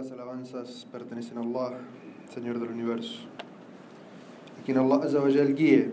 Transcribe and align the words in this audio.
Las 0.00 0.12
alabanzas 0.12 0.86
pertenecen 0.90 1.36
a 1.36 1.42
Allah, 1.42 1.76
Señor 2.32 2.58
del 2.58 2.70
universo. 2.70 3.18
A 4.58 4.64
quien 4.64 4.78
Allah 4.78 5.00
Azzawajal 5.04 5.54
guíe, 5.54 5.90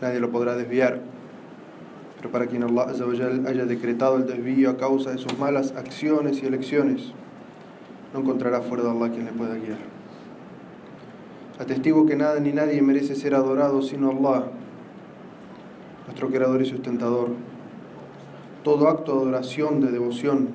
nadie 0.00 0.18
lo 0.18 0.32
podrá 0.32 0.56
desviar. 0.56 0.98
Pero 2.16 2.32
para 2.32 2.48
quien 2.48 2.64
Allah 2.64 2.92
haya 3.46 3.66
decretado 3.66 4.16
el 4.16 4.26
desvío 4.26 4.70
a 4.70 4.76
causa 4.76 5.12
de 5.12 5.18
sus 5.18 5.38
malas 5.38 5.70
acciones 5.76 6.42
y 6.42 6.46
elecciones, 6.46 7.12
no 8.12 8.18
encontrará 8.18 8.62
fuera 8.62 8.82
de 8.82 8.90
Allah 8.90 9.10
quien 9.10 9.26
le 9.26 9.32
pueda 9.32 9.54
guiar. 9.54 9.78
Atestigo 11.60 12.06
que 12.06 12.16
nada 12.16 12.40
ni 12.40 12.50
nadie 12.50 12.82
merece 12.82 13.14
ser 13.14 13.36
adorado 13.36 13.80
sino 13.80 14.10
Allah, 14.10 14.46
nuestro 16.06 16.30
creador 16.30 16.60
y 16.62 16.66
sustentador. 16.66 17.28
Todo 18.64 18.88
acto 18.88 19.14
de 19.14 19.22
adoración, 19.22 19.80
de 19.80 19.92
devoción, 19.92 20.48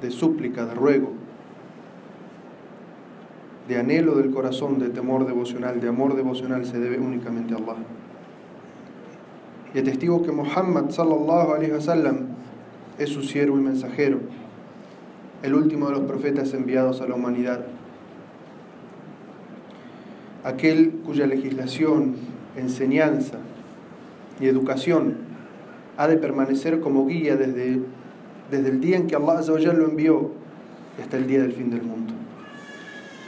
de 0.00 0.12
súplica, 0.12 0.66
de 0.66 0.74
ruego, 0.74 1.21
de 3.72 3.78
anhelo 3.78 4.14
del 4.16 4.30
corazón, 4.30 4.78
de 4.78 4.90
temor 4.90 5.26
devocional, 5.26 5.80
de 5.80 5.88
amor 5.88 6.14
devocional 6.14 6.66
se 6.66 6.78
debe 6.78 6.98
únicamente 6.98 7.54
a 7.54 7.56
Allah. 7.56 7.76
Y 9.74 9.78
atestigo 9.78 10.22
que 10.22 10.30
Muhammad 10.30 10.90
sallallahu 10.90 11.54
es 12.98 13.08
su 13.08 13.22
siervo 13.22 13.58
y 13.58 13.62
mensajero, 13.62 14.18
el 15.42 15.54
último 15.54 15.86
de 15.86 15.92
los 15.92 16.02
profetas 16.02 16.52
enviados 16.52 17.00
a 17.00 17.06
la 17.06 17.14
humanidad. 17.14 17.64
Aquel 20.44 20.90
cuya 21.06 21.26
legislación, 21.26 22.16
enseñanza 22.56 23.38
y 24.38 24.48
educación 24.48 25.16
ha 25.96 26.08
de 26.08 26.18
permanecer 26.18 26.80
como 26.80 27.06
guía 27.06 27.36
desde, 27.36 27.80
desde 28.50 28.68
el 28.68 28.80
día 28.82 28.98
en 28.98 29.06
que 29.06 29.16
Allah 29.16 29.72
lo 29.72 29.86
envió 29.86 30.30
hasta 31.00 31.16
el 31.16 31.26
día 31.26 31.40
del 31.40 31.52
fin 31.52 31.70
del 31.70 31.82
mundo. 31.82 32.11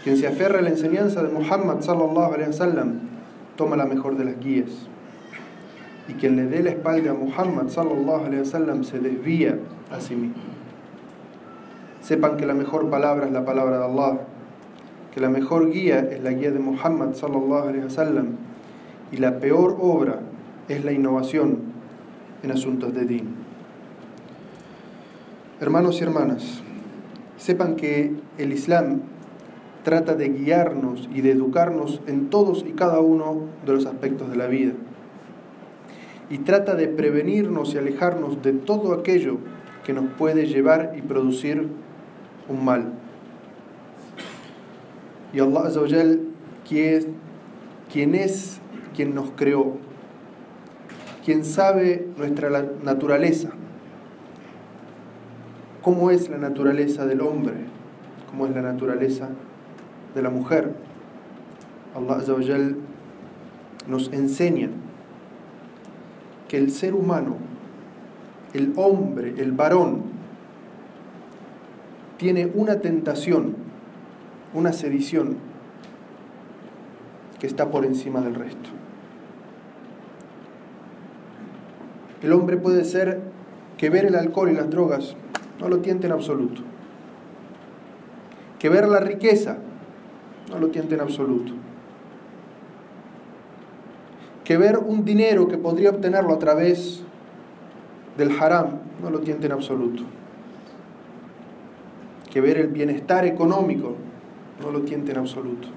Quien 0.04 0.18
se 0.18 0.26
aferra 0.26 0.58
a 0.58 0.62
la 0.62 0.68
enseñanza 0.68 1.22
de 1.22 1.32
Muhammad 1.32 1.80
sallallahu 1.80 2.34
alaihi 2.34 2.48
wasallam 2.48 3.00
toma 3.56 3.74
la 3.74 3.86
mejor 3.86 4.18
de 4.18 4.26
las 4.26 4.38
guías. 4.38 4.68
Y 6.08 6.12
quien 6.12 6.36
le 6.36 6.44
dé 6.44 6.62
la 6.62 6.70
espalda 6.70 7.12
a 7.12 7.14
Muhammad 7.14 7.68
sallallahu 7.68 8.26
alaihi 8.26 8.40
wasallam 8.40 8.84
se 8.84 8.98
desvía 8.98 9.58
a 9.90 10.02
sí 10.02 10.14
mismo. 10.14 10.42
Sepan 12.02 12.36
que 12.36 12.44
la 12.44 12.52
mejor 12.52 12.90
palabra 12.90 13.24
es 13.24 13.32
la 13.32 13.46
palabra 13.46 13.78
de 13.78 13.84
Allah, 13.86 14.20
que 15.14 15.20
la 15.20 15.30
mejor 15.30 15.70
guía 15.70 16.00
es 16.00 16.22
la 16.22 16.32
guía 16.32 16.50
de 16.50 16.58
Muhammad 16.58 17.14
sallallahu 17.14 17.68
alaihi 17.68 17.84
wasallam 17.84 18.36
y 19.10 19.16
la 19.16 19.38
peor 19.38 19.78
obra 19.80 20.20
es 20.68 20.84
la 20.84 20.92
innovación 20.92 21.60
en 22.42 22.50
asuntos 22.50 22.92
de 22.92 23.06
din. 23.06 23.34
Hermanos 25.62 25.98
y 25.98 26.04
hermanas, 26.04 26.62
sepan 27.38 27.76
que 27.76 28.12
el 28.36 28.52
Islam 28.52 29.00
trata 29.84 30.16
de 30.16 30.30
guiarnos 30.30 31.08
y 31.14 31.20
de 31.20 31.30
educarnos 31.30 32.00
en 32.06 32.30
todos 32.30 32.64
y 32.66 32.72
cada 32.72 33.00
uno 33.00 33.42
de 33.64 33.74
los 33.74 33.86
aspectos 33.86 34.30
de 34.30 34.36
la 34.36 34.46
vida. 34.48 34.72
Y 36.30 36.38
trata 36.38 36.74
de 36.74 36.88
prevenirnos 36.88 37.74
y 37.74 37.78
alejarnos 37.78 38.42
de 38.42 38.54
todo 38.54 38.94
aquello 38.94 39.36
que 39.84 39.92
nos 39.92 40.06
puede 40.14 40.46
llevar 40.46 40.94
y 40.96 41.02
producir 41.02 41.68
un 42.48 42.64
mal. 42.64 42.94
Y 45.32 45.40
Allah 45.40 45.66
Azzawajal, 45.66 46.20
quien 46.68 48.14
es 48.14 48.60
quien 48.94 49.14
nos 49.14 49.30
creó, 49.32 49.76
quien 51.24 51.44
sabe 51.44 52.06
nuestra 52.16 52.48
naturaleza, 52.82 53.50
cómo 55.82 56.10
es 56.10 56.30
la 56.30 56.38
naturaleza 56.38 57.04
del 57.04 57.20
hombre, 57.20 57.54
cómo 58.30 58.46
es 58.46 58.54
la 58.54 58.62
naturaleza 58.62 59.28
de 60.14 60.22
la 60.22 60.30
mujer. 60.30 60.72
Allah 61.94 62.16
Azzawajal 62.16 62.76
nos 63.88 64.12
enseña 64.12 64.70
que 66.48 66.58
el 66.58 66.70
ser 66.70 66.94
humano, 66.94 67.36
el 68.52 68.72
hombre, 68.76 69.34
el 69.38 69.52
varón, 69.52 70.02
tiene 72.16 72.50
una 72.54 72.80
tentación, 72.80 73.56
una 74.54 74.72
sedición 74.72 75.36
que 77.38 77.46
está 77.46 77.70
por 77.70 77.84
encima 77.84 78.20
del 78.20 78.34
resto. 78.34 78.70
El 82.22 82.32
hombre 82.32 82.56
puede 82.56 82.84
ser 82.84 83.20
que 83.76 83.90
ver 83.90 84.06
el 84.06 84.14
alcohol 84.14 84.50
y 84.50 84.54
las 84.54 84.70
drogas 84.70 85.14
no 85.60 85.68
lo 85.68 85.80
tiente 85.80 86.06
en 86.06 86.12
absoluto. 86.12 86.62
Que 88.58 88.70
ver 88.70 88.88
la 88.88 89.00
riqueza 89.00 89.58
no 90.54 90.60
lo 90.60 90.68
tiente 90.68 90.94
en 90.94 91.00
absoluto. 91.00 91.52
Que 94.44 94.56
ver 94.56 94.78
un 94.78 95.04
dinero 95.04 95.48
que 95.48 95.58
podría 95.58 95.90
obtenerlo 95.90 96.32
a 96.32 96.38
través 96.38 97.02
del 98.16 98.30
haram 98.40 98.78
no 99.02 99.10
lo 99.10 99.20
tiente 99.20 99.46
en 99.46 99.52
absoluto. 99.52 100.02
Que 102.30 102.40
ver 102.40 102.58
el 102.58 102.68
bienestar 102.68 103.24
económico 103.24 103.96
no 104.62 104.70
lo 104.70 104.82
tiente 104.82 105.12
en 105.12 105.18
absoluto. 105.18 105.68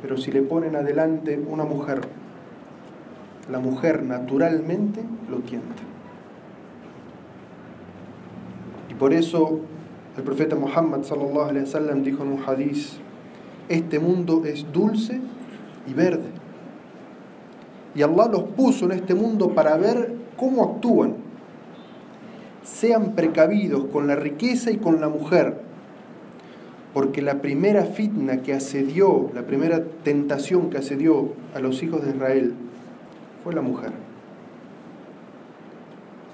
Pero 0.00 0.16
si 0.16 0.32
le 0.32 0.42
ponen 0.42 0.74
adelante 0.74 1.40
una 1.46 1.64
mujer, 1.64 2.00
la 3.50 3.58
mujer 3.58 4.02
naturalmente 4.02 5.02
lo 5.30 5.38
tienta. 5.38 5.82
Y 8.90 8.94
por 8.94 9.12
eso 9.12 9.60
el 10.16 10.22
profeta 10.22 10.56
Muhammad 10.56 11.04
sallallahu 11.04 12.02
dijo 12.02 12.22
en 12.22 12.32
un 12.32 12.42
hadiz, 12.46 12.98
este 13.68 13.98
mundo 13.98 14.42
es 14.44 14.70
dulce 14.70 15.20
y 15.86 15.94
verde. 15.94 16.28
Y 17.94 18.02
Allah 18.02 18.28
los 18.30 18.42
puso 18.42 18.86
en 18.86 18.92
este 18.92 19.14
mundo 19.14 19.54
para 19.54 19.76
ver 19.76 20.14
cómo 20.36 20.64
actúan. 20.64 21.14
Sean 22.62 23.14
precavidos 23.14 23.86
con 23.86 24.06
la 24.06 24.14
riqueza 24.14 24.70
y 24.70 24.76
con 24.76 25.00
la 25.00 25.08
mujer, 25.08 25.56
porque 26.92 27.22
la 27.22 27.40
primera 27.40 27.84
fitna 27.84 28.42
que 28.42 28.52
asedió, 28.52 29.30
la 29.34 29.42
primera 29.42 29.82
tentación 30.04 30.70
que 30.70 30.78
asedió 30.78 31.32
a 31.54 31.58
los 31.58 31.82
hijos 31.82 32.04
de 32.04 32.10
Israel 32.10 32.54
fue 33.42 33.54
la 33.54 33.62
mujer. 33.62 33.92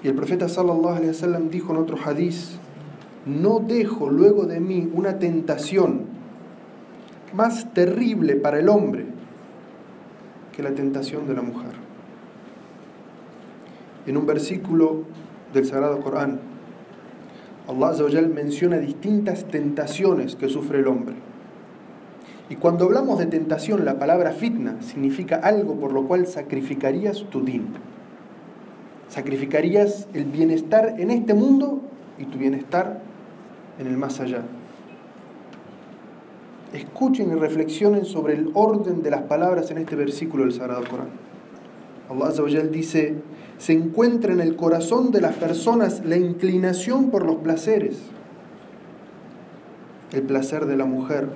Y 0.03 0.07
el 0.07 0.15
profeta 0.15 0.47
sallallahu 0.47 1.49
dijo 1.49 1.73
en 1.73 1.77
otro 1.77 1.97
hadiz, 2.03 2.57
no 3.29 3.59
dejo 3.59 4.09
luego 4.09 4.45
de 4.45 4.59
mí 4.59 4.89
una 4.93 5.19
tentación 5.19 6.05
más 7.33 7.73
terrible 7.73 8.35
para 8.35 8.59
el 8.59 8.69
hombre 8.69 9.05
que 10.55 10.63
la 10.63 10.71
tentación 10.71 11.27
de 11.27 11.35
la 11.35 11.41
mujer. 11.41 11.71
En 14.07 14.17
un 14.17 14.25
versículo 14.25 15.03
del 15.53 15.65
Sagrado 15.65 15.99
Corán, 16.01 16.39
Allah 17.67 18.21
menciona 18.33 18.77
distintas 18.77 19.45
tentaciones 19.45 20.35
que 20.35 20.49
sufre 20.49 20.79
el 20.79 20.87
hombre. 20.87 21.15
Y 22.49 22.55
cuando 22.55 22.85
hablamos 22.85 23.19
de 23.19 23.27
tentación, 23.27 23.85
la 23.85 23.99
palabra 23.99 24.31
fitna 24.31 24.81
significa 24.81 25.35
algo 25.35 25.75
por 25.75 25.93
lo 25.93 26.07
cual 26.07 26.25
sacrificarías 26.25 27.25
tu 27.29 27.41
din. 27.41 27.67
Sacrificarías 29.07 30.07
el 30.15 30.25
bienestar 30.25 30.95
en 30.97 31.11
este 31.11 31.35
mundo 31.35 31.81
y 32.17 32.25
tu 32.25 32.39
bienestar 32.39 33.01
en 33.79 33.87
el 33.87 33.97
más 33.97 34.19
allá. 34.19 34.43
Escuchen 36.73 37.31
y 37.31 37.35
reflexionen 37.35 38.05
sobre 38.05 38.35
el 38.35 38.51
orden 38.53 39.01
de 39.01 39.09
las 39.09 39.23
palabras 39.23 39.71
en 39.71 39.79
este 39.79 39.95
versículo 39.95 40.43
del 40.43 40.53
Sagrado 40.53 40.83
Corán. 40.87 41.07
Allah 42.09 42.27
Azza 42.27 42.43
dice, 42.43 43.15
se 43.57 43.73
encuentra 43.73 44.33
en 44.33 44.41
el 44.41 44.55
corazón 44.55 45.11
de 45.11 45.21
las 45.21 45.35
personas 45.35 46.03
la 46.05 46.17
inclinación 46.17 47.09
por 47.09 47.25
los 47.25 47.37
placeres, 47.37 47.97
el 50.11 50.23
placer 50.23 50.65
de 50.65 50.77
la 50.77 50.85
mujer, 50.85 51.29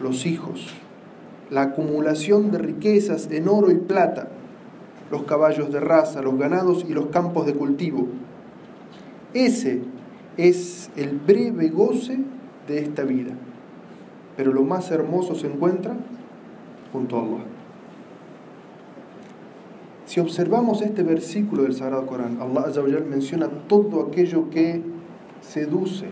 los 0.00 0.26
hijos, 0.26 0.68
la 1.50 1.62
acumulación 1.62 2.50
de 2.50 2.58
riquezas 2.58 3.28
en 3.30 3.48
oro 3.48 3.70
y 3.70 3.76
plata, 3.76 4.28
los 5.10 5.24
caballos 5.24 5.72
de 5.72 5.80
raza, 5.80 6.22
los 6.22 6.38
ganados 6.38 6.84
y 6.88 6.92
los 6.92 7.06
campos 7.06 7.46
de 7.46 7.54
cultivo. 7.54 8.06
Ese 9.32 9.80
es 10.38 10.90
el 10.96 11.18
breve 11.18 11.68
goce 11.68 12.18
de 12.66 12.78
esta 12.78 13.02
vida. 13.02 13.32
Pero 14.36 14.52
lo 14.52 14.62
más 14.62 14.90
hermoso 14.90 15.34
se 15.34 15.48
encuentra 15.48 15.94
junto 16.92 17.18
a 17.18 17.22
Allah. 17.22 17.44
Si 20.06 20.20
observamos 20.20 20.80
este 20.80 21.02
versículo 21.02 21.64
del 21.64 21.74
Sagrado 21.74 22.06
Corán, 22.06 22.38
Allah 22.40 23.00
menciona 23.06 23.48
todo 23.68 24.06
aquello 24.06 24.48
que 24.48 24.80
seduce 25.42 26.06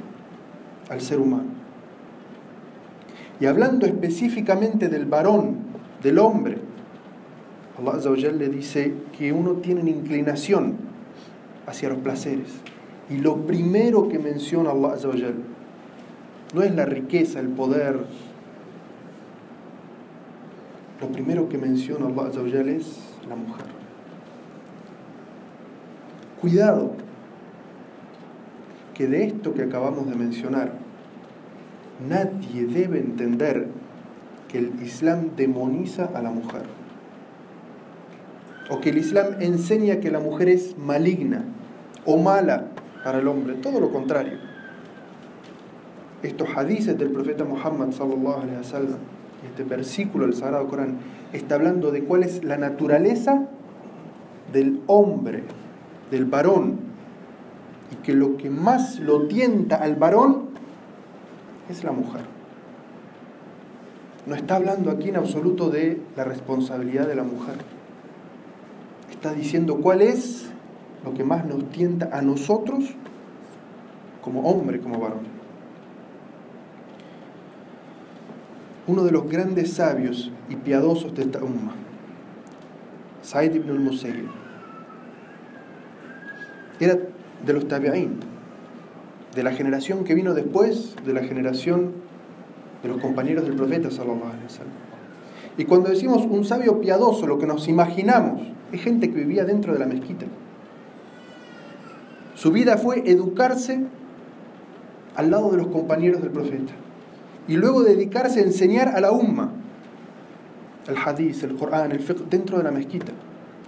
al 0.90 1.00
ser 1.00 1.19
humano. 1.20 1.56
Y 3.40 3.46
hablando 3.46 3.87
específicamente 3.87 4.88
del 4.88 5.06
varón, 5.06 5.56
del 6.02 6.19
hombre, 6.19 6.58
Allah 7.79 8.32
le 8.32 8.49
dice 8.49 8.93
que 9.17 9.32
uno 9.32 9.52
tiene 9.55 9.88
inclinación 9.90 10.76
hacia 11.67 11.90
los 11.90 11.99
placeres. 11.99 12.61
Y 13.08 13.19
lo 13.19 13.37
primero 13.47 14.08
que 14.08 14.19
menciona 14.19 14.70
Allah 14.70 15.32
no 16.55 16.62
es 16.62 16.75
la 16.75 16.85
riqueza, 16.85 17.41
el 17.41 17.49
poder. 17.49 18.05
Lo 21.00 21.08
primero 21.08 21.49
que 21.49 21.58
menciona 21.58 22.06
Allah 22.06 22.61
es 22.73 22.99
la 23.29 23.37
mujer. 23.37 23.67
Cuidado, 26.41 26.93
que 28.94 29.06
de 29.06 29.25
esto 29.25 29.55
que 29.55 29.62
acabamos 29.62 30.08
de 30.08 30.17
mencionar, 30.17 30.73
nadie 32.08 32.67
debe 32.67 32.99
entender 32.99 33.69
que 34.49 34.58
el 34.58 34.82
Islam 34.82 35.31
demoniza 35.37 36.11
a 36.14 36.23
la 36.23 36.31
mujer. 36.31 36.62
O 38.70 38.81
que 38.81 38.91
el 38.91 38.99
Islam 38.99 39.41
enseña 39.41 40.00
que 40.00 40.11
la 40.11 40.19
mujer 40.19 40.49
es 40.49 40.76
maligna 40.76 41.44
o 42.05 42.17
mala 42.17 42.67
para 43.06 43.20
el 43.20 43.29
hombre. 43.29 43.55
Todo 43.55 43.79
lo 43.79 43.93
contrario. 43.93 44.32
Estos 46.25 46.49
hadices 46.56 46.99
del 46.99 47.12
profeta 47.12 47.44
Muhammad 47.44 47.93
sallallahu 47.93 48.41
alaihi 48.41 48.56
wasallam, 48.56 48.99
este 49.49 49.62
versículo 49.62 50.26
del 50.26 50.35
Sagrado 50.35 50.67
Corán, 50.67 50.97
está 51.32 51.55
hablando 51.55 51.93
de 51.93 52.03
cuál 52.03 52.25
es 52.25 52.43
la 52.43 52.56
naturaleza 52.56 53.47
del 54.53 54.81
hombre, 54.88 55.44
del 56.11 56.25
varón, 56.25 56.81
y 57.93 58.03
que 58.03 58.12
lo 58.12 58.37
que 58.38 58.50
más 58.50 58.99
lo 58.99 59.29
tienta 59.29 59.76
al 59.76 59.94
varón 59.94 60.47
es 61.70 61.85
la 61.85 61.93
mujer. 61.93 62.23
No 64.26 64.35
está 64.35 64.56
hablando 64.56 64.91
aquí 64.91 65.11
en 65.11 65.17
absoluto 65.17 65.70
de 65.70 66.03
la 66.17 66.25
responsabilidad 66.25 67.06
de 67.06 67.14
la 67.14 67.23
mujer. 67.23 67.55
Está 69.12 69.32
diciendo 69.32 69.76
cuál 69.76 70.03
es 70.03 70.45
lo 71.06 71.14
que 71.14 71.23
más 71.23 71.47
nos 71.47 71.70
tienta 71.70 72.11
a 72.12 72.20
nosotros 72.20 72.85
como 74.23 74.41
hombre, 74.41 74.81
como 74.81 74.99
varón. 74.99 75.37
Uno 78.88 79.05
de 79.05 79.12
los 79.12 79.29
grandes 79.29 79.75
sabios 79.75 80.32
y 80.49 80.56
piadosos 80.56 81.14
de 81.14 81.23
esta 81.23 81.43
umma, 81.43 81.75
Said 83.23 83.55
ibn 83.55 83.70
al-Musayyib, 83.70 84.29
era 86.81 86.99
de 87.44 87.53
los 87.53 87.69
tabi'in, 87.69 88.19
de 89.35 89.43
la 89.44 89.53
generación 89.53 90.03
que 90.03 90.14
vino 90.14 90.35
después 90.35 90.97
de 91.05 91.12
la 91.12 91.23
generación 91.23 91.93
de 92.82 92.88
los 92.88 93.00
compañeros 93.00 93.44
del 93.44 93.55
profeta 93.55 93.91
sallallahu 93.93 94.25
alaihi 94.25 94.44
wasallam. 94.44 94.73
Y 95.56 95.64
cuando 95.67 95.88
decimos 95.88 96.26
un 96.29 96.44
sabio 96.44 96.81
piadoso, 96.81 97.26
lo 97.29 97.38
que 97.38 97.47
nos 97.47 97.69
imaginamos 97.69 98.43
es 98.73 98.82
gente 98.82 99.11
que 99.11 99.20
vivía 99.20 99.44
dentro 99.44 99.73
de 99.73 99.79
la 99.79 99.87
mezquita. 99.87 100.26
Su 102.46 102.52
vida 102.52 102.76
fue 102.76 103.02
educarse 103.10 103.81
al 105.16 105.32
lado 105.32 105.50
de 105.50 105.56
los 105.56 105.66
compañeros 105.66 106.22
del 106.22 106.31
profeta 106.31 106.75
y 107.48 107.56
luego 107.56 107.82
dedicarse 107.82 108.38
a 108.38 108.44
enseñar 108.44 108.87
a 108.90 109.00
la 109.00 109.10
umma 109.10 109.50
el 110.87 110.96
hadith, 110.96 111.43
el 111.43 111.56
Corán, 111.56 111.90
el 111.90 111.98
fiqh 111.98 112.20
dentro 112.31 112.58
de 112.58 112.62
la 112.62 112.70
mezquita. 112.70 113.10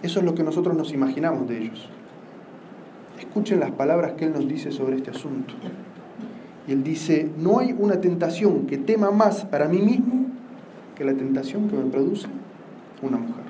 Eso 0.01 0.21
es 0.21 0.25
lo 0.25 0.33
que 0.33 0.45
nosotros 0.45 0.77
nos 0.77 0.93
imaginamos 0.93 1.49
de 1.49 1.59
ellos. 1.59 1.89
Escuchen 3.19 3.59
las 3.59 3.73
palabras 3.73 4.13
que 4.13 4.27
él 4.27 4.33
nos 4.33 4.47
dice 4.47 4.71
sobre 4.71 4.95
este 4.95 5.11
asunto. 5.11 5.55
Y 6.69 6.71
él 6.71 6.85
dice, 6.85 7.29
no 7.37 7.59
hay 7.59 7.75
una 7.77 8.01
tentación 8.01 8.69
que 8.69 8.79
tema 8.79 9.11
más 9.11 9.45
para 9.45 9.67
mí 9.67 9.79
mismo 9.79 10.27
que 10.95 11.05
la 11.05 11.15
tentación 11.15 11.69
que 11.69 11.75
me 11.75 11.91
produce 11.91 12.29
una 13.03 13.17
mujer. 13.17 13.45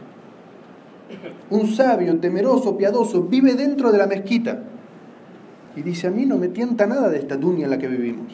Un 1.50 1.66
sabio, 1.66 2.18
temeroso, 2.18 2.78
piadoso, 2.78 3.24
vive 3.24 3.52
dentro 3.52 3.92
de 3.92 3.98
la 3.98 4.06
mezquita 4.06 4.62
y 5.76 5.82
dice, 5.82 6.08
a 6.08 6.10
mí 6.10 6.26
no 6.26 6.38
me 6.38 6.48
tienta 6.48 6.86
nada 6.86 7.08
de 7.08 7.18
esta 7.18 7.36
dunya 7.36 7.64
en 7.64 7.70
la 7.70 7.78
que 7.78 7.88
vivimos. 7.88 8.32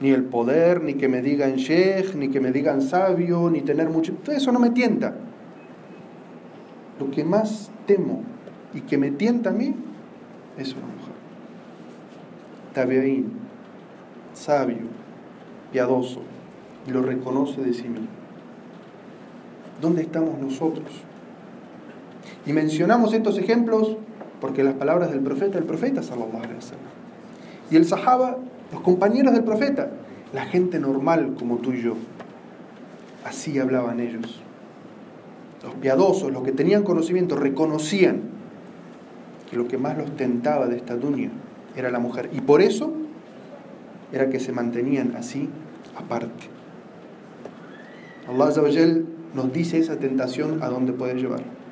Ni 0.00 0.10
el 0.10 0.24
poder, 0.24 0.82
ni 0.82 0.94
que 0.94 1.08
me 1.08 1.22
digan 1.22 1.56
sheikh, 1.56 2.14
ni 2.14 2.28
que 2.28 2.40
me 2.40 2.52
digan 2.52 2.82
sabio, 2.82 3.50
ni 3.50 3.60
tener 3.60 3.90
mucho... 3.90 4.14
Todo 4.14 4.34
eso 4.34 4.50
no 4.52 4.58
me 4.58 4.70
tienta. 4.70 5.14
Lo 6.98 7.10
que 7.10 7.24
más 7.24 7.70
temo 7.86 8.22
y 8.72 8.80
que 8.82 8.98
me 8.98 9.10
tienta 9.10 9.50
a 9.50 9.52
mí 9.52 9.74
es 10.58 10.72
una 10.72 10.86
mujer. 10.86 11.14
Tabeín, 12.72 13.32
sabio, 14.32 14.86
piadoso, 15.72 16.20
lo 16.92 17.02
reconoce 17.02 17.62
de 17.62 17.72
sí 17.72 17.88
mismo. 17.88 18.08
¿Dónde 19.80 20.02
estamos 20.02 20.38
nosotros? 20.38 20.88
Y 22.46 22.52
mencionamos 22.52 23.12
estos 23.12 23.38
ejemplos 23.38 23.96
porque 24.44 24.62
las 24.62 24.74
palabras 24.74 25.10
del 25.10 25.20
profeta, 25.20 25.56
el 25.56 25.64
profeta 25.64 26.02
sallallahu 26.02 26.36
alaihi 26.36 26.56
wasallam. 26.56 26.84
Y 27.70 27.76
el 27.76 27.86
sahaba, 27.86 28.36
los 28.70 28.82
compañeros 28.82 29.32
del 29.32 29.42
profeta, 29.42 29.88
la 30.34 30.44
gente 30.44 30.78
normal 30.78 31.34
como 31.38 31.56
tú 31.56 31.72
y 31.72 31.80
yo. 31.80 31.94
Así 33.24 33.58
hablaban 33.58 34.00
ellos. 34.00 34.42
Los 35.62 35.74
piadosos, 35.76 36.30
los 36.30 36.42
que 36.42 36.52
tenían 36.52 36.82
conocimiento, 36.82 37.36
reconocían 37.36 38.20
que 39.48 39.56
lo 39.56 39.66
que 39.66 39.78
más 39.78 39.96
los 39.96 40.14
tentaba 40.14 40.66
de 40.66 40.76
esta 40.76 40.94
dunya 40.94 41.30
era 41.74 41.90
la 41.90 41.98
mujer. 41.98 42.28
Y 42.34 42.42
por 42.42 42.60
eso 42.60 42.92
era 44.12 44.28
que 44.28 44.40
se 44.40 44.52
mantenían 44.52 45.16
así 45.16 45.48
aparte. 45.96 46.48
Allah 48.28 48.52
nos 49.32 49.52
dice 49.54 49.78
esa 49.78 49.96
tentación 49.96 50.62
a 50.62 50.68
dónde 50.68 50.92
puede 50.92 51.14
llevar. 51.14 51.63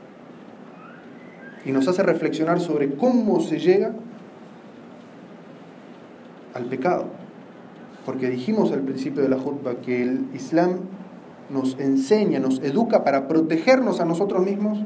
Y 1.64 1.72
nos 1.72 1.86
hace 1.88 2.02
reflexionar 2.02 2.60
sobre 2.60 2.94
cómo 2.94 3.40
se 3.40 3.58
llega 3.58 3.92
al 6.54 6.64
pecado. 6.66 7.06
Porque 8.04 8.28
dijimos 8.28 8.72
al 8.72 8.80
principio 8.80 9.22
de 9.22 9.28
la 9.28 9.38
jutba 9.38 9.76
que 9.76 10.02
el 10.02 10.26
Islam 10.34 10.80
nos 11.50 11.78
enseña, 11.78 12.40
nos 12.40 12.60
educa 12.60 13.04
para 13.04 13.28
protegernos 13.28 14.00
a 14.00 14.04
nosotros 14.04 14.44
mismos 14.44 14.78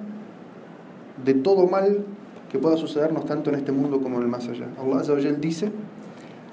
de 1.24 1.34
todo 1.34 1.66
mal 1.66 2.04
que 2.50 2.58
pueda 2.58 2.76
sucedernos 2.76 3.24
tanto 3.24 3.50
en 3.50 3.56
este 3.56 3.72
mundo 3.72 4.00
como 4.00 4.16
en 4.16 4.22
el 4.22 4.28
más 4.28 4.48
allá. 4.48 4.68
Allah 4.78 5.32
dice, 5.40 5.70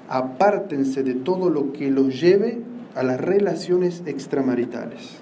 apártense 0.08 1.02
de 1.02 1.14
todo 1.14 1.50
lo 1.50 1.72
que 1.72 1.90
los 1.90 2.20
lleve 2.20 2.62
a 2.94 3.02
las 3.02 3.20
relaciones 3.20 4.02
extramaritales, 4.06 5.18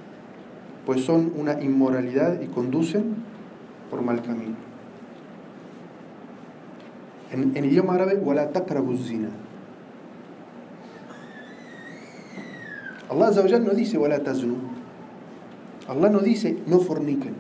pues 0.87 1.05
son 1.05 1.33
una 1.37 1.61
inmoralidad 1.63 2.41
y 2.41 2.47
conducen 2.47 3.17
por 3.91 4.03
mal 4.03 4.23
camino. 4.23 4.72
En, 7.33 7.57
en 7.57 7.65
idioma 7.65 7.95
árabe, 7.95 8.17
wala 8.17 8.51
zina. 9.05 9.29
Allah 13.11 13.59
no 13.59 13.75
dice 13.75 13.99
wala. 13.99 14.21
Allah 15.89 16.09
no 16.09 16.21
dice 16.21 16.57
no 16.67 16.79
forniquen, 16.79 17.35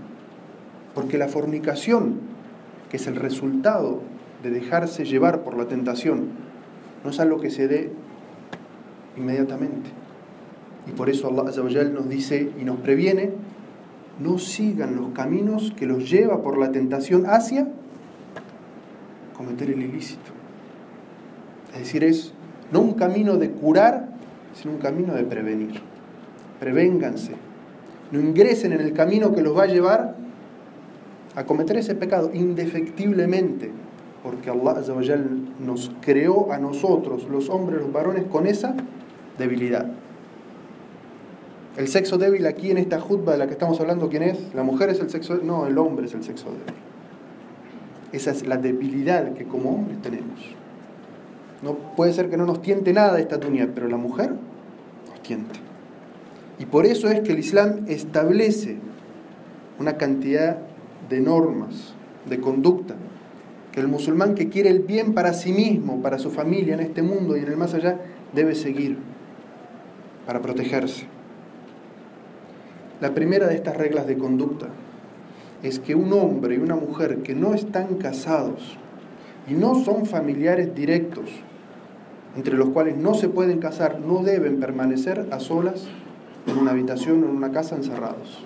porque 0.94 1.18
la 1.18 1.28
fornicación, 1.28 2.20
que 2.90 2.96
es 2.96 3.06
el 3.06 3.16
resultado 3.16 4.00
de 4.42 4.50
dejarse 4.50 5.04
llevar 5.04 5.42
por 5.42 5.56
la 5.56 5.66
tentación, 5.66 6.28
no 7.04 7.10
es 7.10 7.20
algo 7.20 7.40
que 7.40 7.50
se 7.50 7.68
dé 7.68 7.92
inmediatamente. 9.16 9.90
Y 10.88 10.92
por 10.92 11.08
eso 11.08 11.28
Allah 11.28 11.84
nos 11.84 12.08
dice 12.08 12.50
y 12.60 12.64
nos 12.64 12.78
previene, 12.80 13.30
no 14.20 14.38
sigan 14.38 14.96
los 14.96 15.10
caminos 15.10 15.72
que 15.76 15.86
los 15.86 16.10
lleva 16.10 16.42
por 16.42 16.58
la 16.58 16.72
tentación 16.72 17.26
hacia 17.26 17.68
el 19.60 19.82
ilícito. 19.82 20.30
Es 21.72 21.80
decir, 21.80 22.04
es 22.04 22.32
no 22.70 22.80
un 22.80 22.94
camino 22.94 23.36
de 23.36 23.50
curar, 23.50 24.08
sino 24.54 24.74
un 24.74 24.80
camino 24.80 25.14
de 25.14 25.24
prevenir. 25.24 25.80
Prevénganse. 26.60 27.32
No 28.10 28.20
ingresen 28.20 28.72
en 28.72 28.80
el 28.80 28.92
camino 28.92 29.34
que 29.34 29.42
los 29.42 29.56
va 29.56 29.64
a 29.64 29.66
llevar 29.66 30.16
a 31.34 31.44
cometer 31.44 31.76
ese 31.76 31.94
pecado 31.94 32.30
indefectiblemente, 32.32 33.70
porque 34.22 34.50
Allah 34.50 34.76
nos 35.60 35.92
creó 36.00 36.52
a 36.52 36.58
nosotros, 36.58 37.26
los 37.30 37.48
hombres, 37.48 37.80
los 37.80 37.92
varones, 37.92 38.24
con 38.24 38.46
esa 38.46 38.74
debilidad. 39.38 39.86
El 41.76 41.88
sexo 41.88 42.18
débil 42.18 42.46
aquí 42.46 42.70
en 42.70 42.76
esta 42.76 43.00
jutba 43.00 43.32
de 43.32 43.38
la 43.38 43.46
que 43.46 43.52
estamos 43.52 43.80
hablando, 43.80 44.10
¿quién 44.10 44.24
es? 44.24 44.54
¿La 44.54 44.62
mujer 44.62 44.90
es 44.90 45.00
el 45.00 45.08
sexo 45.08 45.34
débil? 45.34 45.48
No, 45.48 45.66
el 45.66 45.78
hombre 45.78 46.04
es 46.04 46.14
el 46.14 46.22
sexo 46.22 46.50
débil. 46.50 46.91
Esa 48.12 48.30
es 48.30 48.46
la 48.46 48.58
debilidad 48.58 49.32
que 49.32 49.44
como 49.44 49.70
hombres 49.70 50.00
tenemos. 50.02 50.40
No 51.62 51.74
puede 51.96 52.12
ser 52.12 52.28
que 52.28 52.36
no 52.36 52.44
nos 52.44 52.60
tiente 52.60 52.92
nada 52.92 53.20
esta 53.20 53.40
tunia, 53.40 53.70
pero 53.74 53.88
la 53.88 53.96
mujer 53.96 54.34
nos 55.08 55.22
tiente. 55.22 55.60
Y 56.58 56.66
por 56.66 56.86
eso 56.86 57.08
es 57.08 57.20
que 57.20 57.32
el 57.32 57.38
Islam 57.38 57.84
establece 57.88 58.76
una 59.78 59.96
cantidad 59.96 60.58
de 61.08 61.20
normas, 61.20 61.94
de 62.28 62.40
conducta, 62.40 62.94
que 63.72 63.80
el 63.80 63.88
musulmán 63.88 64.34
que 64.34 64.48
quiere 64.48 64.68
el 64.68 64.80
bien 64.80 65.14
para 65.14 65.32
sí 65.32 65.52
mismo, 65.52 66.02
para 66.02 66.18
su 66.18 66.30
familia 66.30 66.74
en 66.74 66.80
este 66.80 67.02
mundo 67.02 67.36
y 67.36 67.40
en 67.40 67.48
el 67.48 67.56
más 67.56 67.72
allá, 67.74 67.98
debe 68.34 68.54
seguir 68.54 68.98
para 70.26 70.42
protegerse. 70.42 71.06
La 73.00 73.14
primera 73.14 73.48
de 73.48 73.54
estas 73.54 73.76
reglas 73.76 74.06
de 74.06 74.18
conducta 74.18 74.68
es 75.62 75.78
que 75.78 75.94
un 75.94 76.12
hombre 76.12 76.56
y 76.56 76.58
una 76.58 76.76
mujer 76.76 77.18
que 77.22 77.34
no 77.34 77.54
están 77.54 77.96
casados 77.96 78.76
y 79.48 79.54
no 79.54 79.74
son 79.84 80.06
familiares 80.06 80.74
directos 80.74 81.30
entre 82.36 82.56
los 82.56 82.70
cuales 82.70 82.96
no 82.96 83.14
se 83.14 83.28
pueden 83.28 83.58
casar, 83.58 84.00
no 84.00 84.22
deben 84.22 84.58
permanecer 84.58 85.28
a 85.30 85.40
solas 85.40 85.84
en 86.46 86.58
una 86.58 86.70
habitación 86.70 87.22
o 87.22 87.26
en 87.26 87.36
una 87.36 87.52
casa 87.52 87.76
encerrados. 87.76 88.44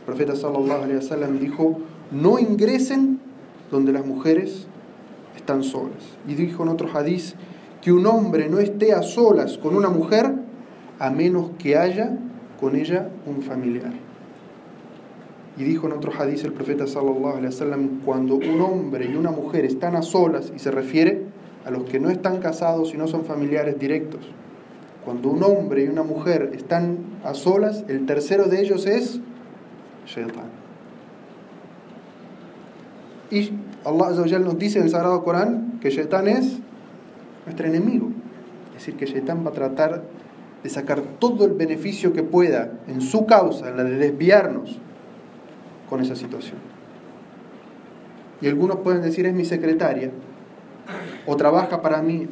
El 0.00 0.06
profeta 0.06 0.36
sallallahu 0.36 0.84
alaihi 0.84 0.96
wasallam 0.96 1.38
dijo, 1.38 1.78
no 2.10 2.38
ingresen 2.38 3.20
donde 3.70 3.92
las 3.92 4.06
mujeres 4.06 4.66
están 5.36 5.62
solas. 5.62 6.16
Y 6.26 6.34
dijo 6.34 6.62
en 6.62 6.68
otro 6.68 6.88
hadiz 6.92 7.34
que 7.80 7.92
un 7.92 8.06
hombre 8.06 8.48
no 8.48 8.58
esté 8.58 8.92
a 8.92 9.02
solas 9.02 9.58
con 9.58 9.74
una 9.74 9.88
mujer 9.88 10.32
a 10.98 11.10
menos 11.10 11.50
que 11.58 11.76
haya 11.76 12.16
con 12.60 12.76
ella 12.76 13.08
un 13.26 13.42
familiar. 13.42 13.92
Y 15.56 15.64
dijo 15.64 15.86
en 15.86 15.92
otro 15.92 16.12
hadiz 16.16 16.44
el 16.44 16.52
profeta 16.52 16.86
sallallahu 16.86 17.36
alaihi 17.36 17.46
wasallam 17.46 18.00
cuando 18.04 18.36
un 18.36 18.60
hombre 18.60 19.10
y 19.10 19.16
una 19.16 19.30
mujer 19.30 19.64
están 19.64 19.96
a 19.96 20.02
solas 20.02 20.52
y 20.54 20.58
se 20.58 20.70
refiere 20.70 21.24
a 21.64 21.70
los 21.70 21.84
que 21.84 22.00
no 22.00 22.10
están 22.10 22.38
casados 22.38 22.94
y 22.94 22.96
no 22.96 23.08
son 23.08 23.24
familiares 23.24 23.78
directos. 23.78 24.20
Cuando 25.04 25.30
un 25.30 25.42
hombre 25.42 25.84
y 25.84 25.88
una 25.88 26.02
mujer 26.02 26.52
están 26.54 26.98
a 27.24 27.34
solas, 27.34 27.84
el 27.88 28.06
tercero 28.06 28.44
de 28.44 28.60
ellos 28.60 28.86
es 28.86 29.20
Shaitan. 30.06 30.60
Y 33.30 33.50
Allah 33.84 34.38
nos 34.40 34.58
dice 34.58 34.78
en 34.78 34.84
el 34.84 34.90
Sagrado 34.90 35.22
Corán 35.24 35.78
que 35.80 35.90
Shaitan 35.90 36.28
es 36.28 36.58
nuestro 37.46 37.66
enemigo. 37.66 38.10
Es 38.68 38.86
decir, 38.86 38.96
que 38.96 39.06
Shaitan 39.06 39.44
va 39.44 39.50
a 39.50 39.54
tratar 39.54 40.02
de 40.62 40.68
sacar 40.68 41.00
todo 41.18 41.44
el 41.46 41.52
beneficio 41.52 42.12
que 42.12 42.22
pueda 42.22 42.72
en 42.86 43.00
su 43.00 43.26
causa, 43.26 43.70
en 43.70 43.76
la 43.76 43.84
de 43.84 43.96
desviarnos 43.96 44.78
con 45.90 46.00
esa 46.00 46.16
situación. 46.16 46.56
Y 48.40 48.48
algunos 48.48 48.78
pueden 48.78 49.02
decir 49.02 49.26
es 49.26 49.34
mi 49.34 49.44
secretaria 49.44 50.10
o 51.26 51.36
trabaja 51.36 51.82
para 51.82 52.00
mí. 52.00 52.26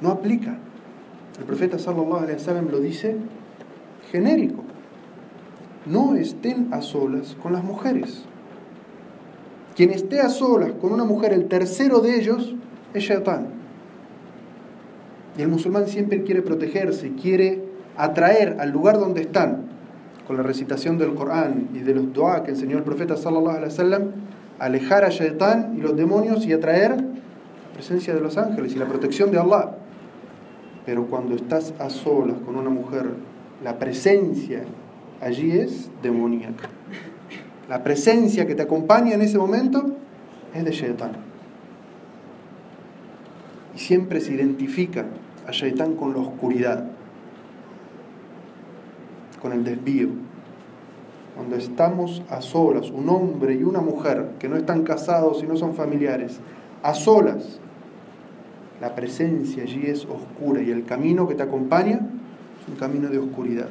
No 0.00 0.10
aplica. 0.10 0.58
El 1.38 1.44
profeta 1.44 1.78
sallallahu 1.78 2.24
alaihi 2.24 2.70
lo 2.70 2.78
dice 2.78 3.16
genérico. 4.12 4.62
No 5.86 6.14
estén 6.14 6.68
a 6.72 6.82
solas 6.82 7.36
con 7.42 7.52
las 7.52 7.64
mujeres. 7.64 8.24
Quien 9.74 9.90
esté 9.90 10.20
a 10.20 10.28
solas 10.28 10.72
con 10.80 10.92
una 10.92 11.04
mujer, 11.04 11.32
el 11.32 11.48
tercero 11.48 11.98
de 11.98 12.16
ellos 12.16 12.54
es 12.94 13.02
Shaitan. 13.02 13.48
Y 15.36 15.42
el 15.42 15.48
musulmán 15.48 15.88
siempre 15.88 16.22
quiere 16.22 16.42
protegerse, 16.42 17.12
quiere 17.20 17.64
atraer 17.96 18.56
al 18.60 18.70
lugar 18.70 19.00
donde 19.00 19.22
están, 19.22 19.63
con 20.26 20.36
la 20.36 20.42
recitación 20.42 20.98
del 20.98 21.14
Corán 21.14 21.68
y 21.74 21.80
de 21.80 21.94
los 21.94 22.12
dua 22.12 22.42
que 22.42 22.52
enseñó 22.52 22.78
el 22.78 22.84
profeta 22.84 23.16
sallallahu 23.16 23.56
alaihi 23.56 23.64
wasallam, 23.66 24.02
alejar 24.58 25.04
a 25.04 25.10
Shaitan 25.10 25.74
y 25.76 25.80
los 25.80 25.96
demonios 25.96 26.46
y 26.46 26.52
atraer 26.52 26.96
la 26.96 27.72
presencia 27.74 28.14
de 28.14 28.20
los 28.20 28.38
ángeles 28.38 28.74
y 28.74 28.78
la 28.78 28.86
protección 28.86 29.30
de 29.30 29.38
Allah. 29.38 29.76
Pero 30.86 31.06
cuando 31.06 31.34
estás 31.34 31.74
a 31.78 31.90
solas 31.90 32.36
con 32.44 32.56
una 32.56 32.70
mujer, 32.70 33.06
la 33.62 33.78
presencia 33.78 34.64
allí 35.20 35.52
es 35.52 35.90
demoníaca. 36.02 36.68
La 37.68 37.82
presencia 37.82 38.46
que 38.46 38.54
te 38.54 38.62
acompaña 38.62 39.14
en 39.14 39.22
ese 39.22 39.38
momento 39.38 39.96
es 40.54 40.64
de 40.64 40.70
Shaitan. 40.70 41.12
Y 43.74 43.78
siempre 43.78 44.20
se 44.20 44.34
identifica 44.34 45.06
a 45.46 45.50
Shaitan 45.50 45.96
con 45.96 46.12
la 46.12 46.20
oscuridad, 46.20 46.84
con 49.44 49.52
el 49.52 49.62
desvío. 49.62 50.08
Cuando 51.36 51.56
estamos 51.56 52.22
a 52.30 52.40
solas, 52.40 52.90
un 52.90 53.10
hombre 53.10 53.54
y 53.54 53.62
una 53.62 53.82
mujer 53.82 54.30
que 54.38 54.48
no 54.48 54.56
están 54.56 54.84
casados 54.84 55.42
y 55.42 55.46
no 55.46 55.54
son 55.54 55.74
familiares, 55.74 56.40
a 56.82 56.94
solas, 56.94 57.60
la 58.80 58.94
presencia 58.94 59.64
allí 59.64 59.82
es 59.84 60.06
oscura 60.06 60.62
y 60.62 60.70
el 60.70 60.86
camino 60.86 61.28
que 61.28 61.34
te 61.34 61.42
acompaña 61.42 62.00
es 62.62 62.68
un 62.68 62.76
camino 62.76 63.10
de 63.10 63.18
oscuridad. 63.18 63.68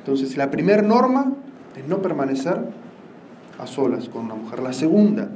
Entonces, 0.00 0.36
la 0.36 0.50
primera 0.50 0.82
norma 0.82 1.32
es 1.78 1.88
no 1.88 2.02
permanecer 2.02 2.60
a 3.58 3.66
solas 3.66 4.10
con 4.10 4.26
una 4.26 4.34
mujer. 4.34 4.58
La 4.58 4.74
segunda, 4.74 5.30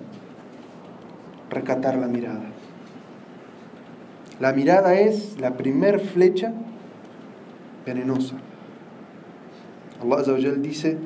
recatar 1.48 1.96
la 1.96 2.06
mirada. 2.06 2.50
La 4.40 4.52
mirada 4.52 4.94
es 4.94 5.40
la 5.40 5.56
primer 5.56 6.00
flecha 6.00 6.52
venenosa. 7.88 8.36
Allah 10.00 10.22
dice 10.56 10.96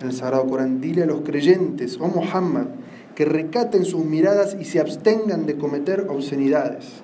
en 0.00 0.08
el 0.08 0.12
Sagrado 0.12 0.46
Corán, 0.46 0.80
dile 0.80 1.02
a 1.02 1.06
los 1.06 1.20
creyentes, 1.20 1.98
oh 2.00 2.08
Muhammad, 2.08 2.66
que 3.14 3.24
recaten 3.24 3.84
sus 3.84 4.04
miradas 4.04 4.56
y 4.58 4.64
se 4.64 4.80
abstengan 4.80 5.46
de 5.46 5.56
cometer 5.56 6.06
obscenidades, 6.08 7.02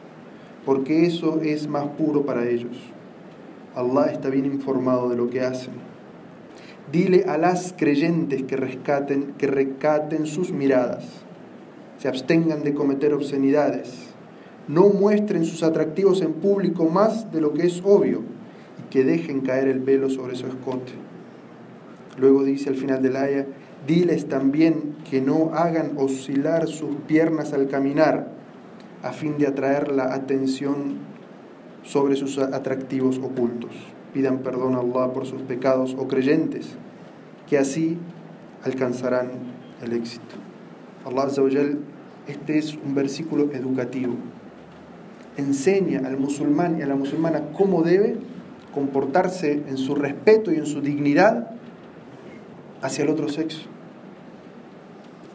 porque 0.65 1.07
eso 1.07 1.41
es 1.43 1.69
más 1.69 1.87
puro 1.89 2.25
para 2.25 2.49
ellos. 2.49 2.77
Allah 3.75 4.07
está 4.07 4.31
bien 4.31 4.47
informado 4.47 5.11
de 5.11 5.17
lo 5.17 5.29
que 5.29 5.43
hacen. 5.43 5.75
Dile 6.91 7.25
a 7.29 7.37
las 7.37 7.75
creyentes 7.77 8.45
que 8.45 8.57
rescaten, 8.57 9.35
que 9.37 9.47
recaten 9.47 10.27
sus 10.27 10.53
miradas, 10.53 11.05
se 11.99 12.09
abstengan 12.09 12.63
de 12.63 12.73
cometer 12.75 13.13
obscenidades, 13.13 14.09
no 14.69 14.89
muestren 14.89 15.45
sus 15.45 15.63
atractivos 15.63 16.23
en 16.23 16.33
público 16.35 16.89
más 16.89 17.31
de 17.31 17.41
lo 17.41 17.53
que 17.53 17.67
es 17.67 17.83
obvio 17.85 18.36
que 18.97 19.05
dejen 19.05 19.43
caer 19.43 19.69
el 19.69 19.81
velo 19.81 20.09
sobre 20.09 20.37
su 20.37 20.47
escote. 20.47 20.93
Luego 22.17 22.45
dice 22.45 22.71
al 22.71 22.77
final 22.77 23.03
del 23.03 23.17
aya, 23.17 23.45
diles 23.87 24.27
también 24.27 24.97
que 25.11 25.21
no 25.21 25.51
hagan 25.53 25.99
oscilar 25.99 26.67
sus 26.67 26.97
piernas 27.07 27.53
al 27.53 27.69
caminar 27.69 28.33
a 29.03 29.13
fin 29.13 29.37
de 29.37 29.49
atraer 29.49 29.93
la 29.93 30.15
atención 30.15 30.95
sobre 31.83 32.17
sus 32.17 32.39
atractivos 32.39 33.19
ocultos 33.19 33.71
pidan 34.15 34.39
perdón 34.39 34.77
a 34.77 34.79
Allah 34.79 35.13
por 35.13 35.27
sus 35.27 35.43
pecados 35.43 35.95
o 35.99 36.09
creyentes, 36.09 36.69
que 37.47 37.59
así 37.59 37.99
alcanzarán 38.65 39.29
el 39.83 39.93
éxito. 39.93 40.37
Allah 41.05 41.27
este 42.27 42.57
es 42.57 42.79
un 42.83 42.95
versículo 42.95 43.53
educativo. 43.53 44.15
Enseña 45.37 46.01
al 46.07 46.17
musulmán 46.17 46.79
y 46.79 46.83
a 46.83 46.87
la 46.87 46.95
musulmana 46.95 47.43
cómo 47.53 47.83
debe 47.83 48.17
comportarse 48.77 49.65
en 49.69 49.77
su 49.77 49.97
respeto 49.97 50.53
y 50.53 50.57
en 50.57 50.67
su 50.67 50.81
dignidad 50.81 51.51
hacia 52.81 53.03
el 53.03 53.11
otro 53.11 53.29
sexo. 53.29 53.63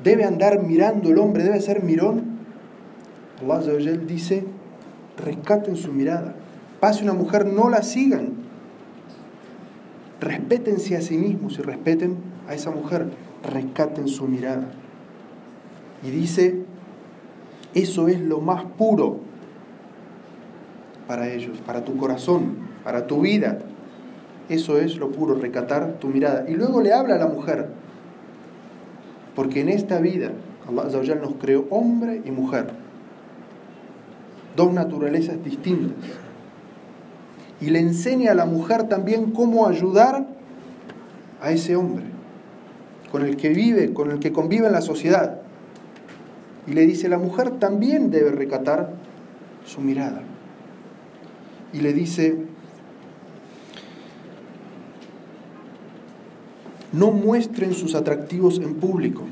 Debe 0.02 0.24
andar 0.24 0.62
mirando 0.62 1.10
el 1.10 1.18
hombre, 1.18 1.44
debe 1.44 1.60
ser 1.60 1.84
mirón. 1.84 2.40
Allah 3.42 3.60
dice, 4.08 4.46
rescaten 5.18 5.76
su 5.76 5.92
mirada. 5.92 6.36
Pase 6.80 7.04
una 7.04 7.14
mujer, 7.14 7.46
no 7.46 7.70
la 7.70 7.84
sigan 7.84 8.42
respétense 10.22 10.96
a 10.96 11.02
sí 11.02 11.18
mismos 11.18 11.58
y 11.58 11.64
respeten 11.64 12.18
a 12.48 12.54
esa 12.54 12.70
mujer, 12.70 13.08
rescaten 13.44 14.08
su 14.08 14.28
mirada. 14.28 14.72
Y 16.04 16.12
dice, 16.12 16.64
eso 17.74 18.08
es 18.08 18.22
lo 18.22 18.40
más 18.40 18.64
puro 18.64 19.18
para 21.08 21.30
ellos, 21.34 21.58
para 21.66 21.84
tu 21.84 21.98
corazón, 21.98 22.71
para 22.84 23.08
tu 23.08 23.22
vida. 23.22 23.60
Eso 24.50 24.78
es 24.78 24.98
lo 24.98 25.12
puro, 25.12 25.36
recatar 25.36 25.94
tu 26.00 26.08
mirada. 26.08 26.46
Y 26.50 26.54
luego 26.56 26.82
le 26.82 26.94
habla 26.94 27.16
a 27.16 27.20
la 27.20 27.28
mujer, 27.28 27.68
porque 29.36 29.62
en 29.62 29.70
esta 29.70 30.00
vida 30.00 30.32
Allah 30.68 31.16
nos 31.16 31.36
creó 31.36 31.66
hombre 31.70 32.22
y 32.26 32.32
mujer, 32.32 32.68
dos 34.56 34.74
naturalezas 34.74 35.44
distintas 35.44 35.96
y 37.62 37.70
le 37.70 37.80
enseña 37.80 38.32
a 38.32 38.36
la 38.36 38.46
mujer 38.46 38.90
también 38.90 39.32
cómo 39.32 39.68
ayudar 39.68 40.26
a 41.42 41.52
ese 41.52 41.76
hombre 41.76 42.06
con 43.12 43.24
el 43.24 43.38
que 43.38 43.50
vive, 43.50 43.94
con 43.94 44.10
el 44.10 44.20
que 44.20 44.32
convive 44.32 44.66
en 44.66 44.74
la 44.74 44.82
sociedad. 44.82 45.42
Y 46.66 46.74
le 46.74 46.86
dice, 46.88 47.08
la 47.08 47.18
mujer 47.18 47.52
también 47.52 48.10
debe 48.10 48.32
recatar 48.32 48.92
su 49.66 49.82
mirada. 49.82 50.22
Y 51.74 51.82
le 51.82 51.94
dice, 51.94 52.36
no 56.92 57.12
muestren 57.12 57.74
sus 57.74 57.96
atractivos 57.96 58.60
en 58.60 58.76
público, 58.76 59.24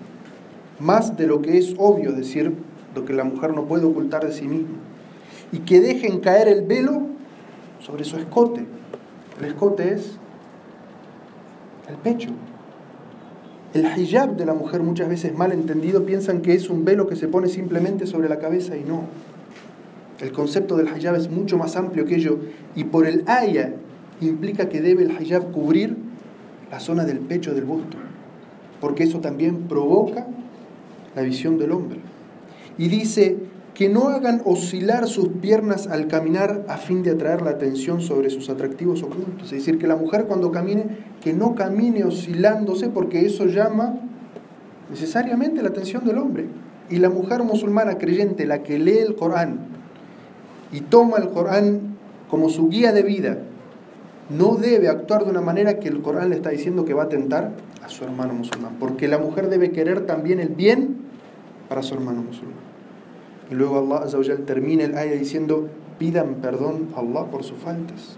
más 0.80 1.18
de 1.18 1.28
lo 1.28 1.42
que 1.42 1.58
es 1.58 1.76
obvio, 1.78 2.14
decir, 2.14 2.54
lo 2.96 3.06
que 3.06 3.14
la 3.14 3.24
mujer 3.24 3.54
no 3.54 3.66
puede 3.66 3.86
ocultar 3.86 4.26
de 4.26 4.34
sí 4.34 4.48
misma. 4.48 4.78
Y 5.52 5.60
que 5.60 5.82
dejen 5.82 6.20
caer 6.20 6.48
el 6.48 6.64
velo 6.64 7.02
sobre 7.80 8.04
su 8.04 8.18
escote. 8.18 8.66
El 9.40 9.46
escote 9.46 9.94
es 9.94 10.18
el 11.88 11.96
pecho. 11.96 12.30
El 13.74 13.86
hijab 13.98 14.36
de 14.36 14.46
la 14.46 14.54
mujer 14.54 14.82
muchas 14.82 15.10
veces 15.10 15.36
mal 15.36 15.52
entendido 15.52 16.06
piensan 16.06 16.42
que 16.42 16.54
es 16.54 16.70
un 16.70 16.86
velo 16.86 17.08
que 17.08 17.16
se 17.16 17.28
pone 17.28 17.48
simplemente 17.48 18.08
sobre 18.08 18.30
la 18.30 18.40
cabeza 18.40 18.76
y 18.78 18.84
no. 18.84 19.04
El 20.20 20.32
concepto 20.32 20.76
del 20.76 20.88
hijab 20.88 21.16
es 21.16 21.30
mucho 21.30 21.58
más 21.58 21.76
amplio 21.76 22.06
que 22.06 22.16
ello 22.16 22.40
y 22.76 22.86
por 22.86 23.06
el 23.06 23.24
haya 23.28 23.74
implica 24.22 24.70
que 24.70 24.82
debe 24.82 25.04
el 25.04 25.22
hijab 25.22 25.52
cubrir 25.52 26.09
la 26.72 26.80
zona 26.80 27.06
del 27.06 27.20
pecho 27.20 27.54
del 27.54 27.66
busto, 27.66 27.98
porque 28.82 29.04
eso 29.04 29.20
también 29.20 29.68
provoca 29.68 30.28
la 31.16 31.22
visión 31.22 31.58
del 31.58 31.72
hombre. 31.72 32.00
Y 32.78 32.88
dice 32.88 33.38
que 33.74 33.90
no 33.90 34.10
hagan 34.10 34.42
oscilar 34.46 35.08
sus 35.08 35.30
piernas 35.30 35.88
al 35.88 36.08
caminar 36.08 36.66
a 36.68 36.78
fin 36.78 37.02
de 37.02 37.12
atraer 37.12 37.42
la 37.42 37.52
atención 37.52 38.02
sobre 38.02 38.30
sus 38.30 38.50
atractivos 38.50 39.04
ocultos. 39.04 39.46
Es 39.46 39.60
decir, 39.60 39.78
que 39.80 39.88
la 39.88 39.96
mujer 39.96 40.26
cuando 40.26 40.52
camine, 40.52 40.86
que 41.22 41.34
no 41.34 41.56
camine 41.56 42.04
oscilándose 42.04 42.90
porque 42.90 43.26
eso 43.26 43.46
llama 43.46 43.96
necesariamente 44.90 45.62
la 45.62 45.70
atención 45.70 46.04
del 46.06 46.18
hombre. 46.18 46.48
Y 46.90 46.98
la 46.98 47.10
mujer 47.10 47.44
musulmana 47.44 47.98
creyente, 47.98 48.46
la 48.46 48.64
que 48.64 48.80
lee 48.80 48.98
el 48.98 49.16
Corán 49.16 49.60
y 50.72 50.82
toma 50.82 51.18
el 51.18 51.30
Corán 51.30 51.96
como 52.30 52.50
su 52.50 52.68
guía 52.70 52.92
de 52.92 53.04
vida, 53.04 53.38
no 54.30 54.56
debe 54.56 54.88
actuar 54.88 55.26
de 55.26 55.32
una 55.32 55.42
manera 55.42 55.80
que 55.80 55.88
el 55.90 56.02
Corán 56.02 56.30
le 56.30 56.36
está 56.36 56.52
diciendo 56.52 56.86
que 56.86 56.94
va 56.94 57.04
a 57.04 57.10
tentar 57.10 57.52
a 57.84 57.90
su 57.90 58.04
hermano 58.04 58.34
musulmán, 58.34 58.76
porque 58.80 59.08
la 59.08 59.18
mujer 59.18 59.50
debe 59.50 59.72
querer 59.72 60.06
también 60.06 60.40
el 60.40 60.50
bien 60.50 60.98
para 61.68 61.82
su 61.82 61.96
hermano 61.96 62.22
musulmán. 62.22 62.70
Y 63.50 63.56
luego 63.56 63.80
Allah 63.80 64.06
Azzawajal 64.06 64.46
termina 64.46 64.84
el 64.84 64.96
ayah 64.96 65.14
diciendo, 65.14 65.68
pidan 65.98 66.36
perdón 66.36 66.90
a 66.96 67.00
Allah 67.00 67.26
por 67.26 67.44
sus 67.44 67.58
faltas. 67.58 68.18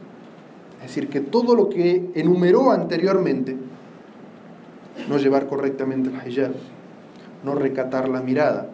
Es 0.82 0.88
decir, 0.88 1.10
que 1.10 1.22
todo 1.22 1.56
lo 1.56 1.70
que 1.70 2.12
enumeró 2.16 2.72
anteriormente, 2.72 3.56
no 5.08 5.18
llevar 5.18 5.48
correctamente 5.48 6.10
el 6.10 6.30
hijab, 6.30 6.52
no 7.46 7.56
recatar 7.56 8.10
la 8.10 8.22
mirada, 8.22 8.68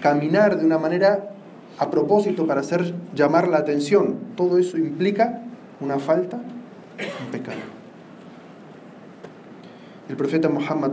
caminar 0.00 0.58
de 0.58 0.66
una 0.66 0.78
manera 0.78 1.30
a 1.78 1.90
propósito 1.90 2.46
para 2.46 2.60
hacer 2.60 2.94
llamar 3.14 3.48
la 3.48 3.58
atención, 3.58 4.16
todo 4.36 4.58
eso 4.58 4.76
implica 4.76 5.44
una 5.80 5.98
falta, 5.98 6.36
un 6.36 7.30
pecado. 7.30 7.58
El 10.08 10.16
profeta 10.16 10.48
Muhammad 10.48 10.92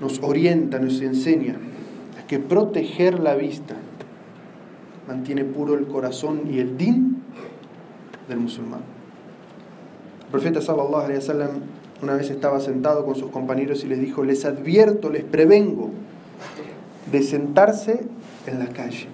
nos 0.00 0.20
orienta, 0.22 0.78
nos 0.78 1.00
enseña 1.00 1.56
a 2.18 2.26
que 2.26 2.38
proteger 2.38 3.18
la 3.20 3.34
vista 3.34 3.76
mantiene 5.06 5.44
puro 5.44 5.74
el 5.74 5.86
corazón 5.86 6.42
y 6.50 6.58
el 6.58 6.76
din 6.76 7.22
del 8.28 8.38
musulmán. 8.38 8.80
El 10.24 10.30
profeta 10.30 10.60
sallallahu 10.60 11.04
alaihi 11.04 11.18
wasallam 11.18 11.50
una 12.02 12.14
vez 12.14 12.30
estaba 12.30 12.60
sentado 12.60 13.04
con 13.04 13.16
sus 13.16 13.30
compañeros 13.30 13.82
y 13.84 13.88
les 13.88 13.98
dijo, 13.98 14.22
les 14.22 14.44
advierto, 14.44 15.10
les 15.10 15.24
prevengo 15.24 15.90
de 17.10 17.22
sentarse 17.22 18.04
en 18.46 18.58
la 18.60 18.68
calle. 18.68 19.08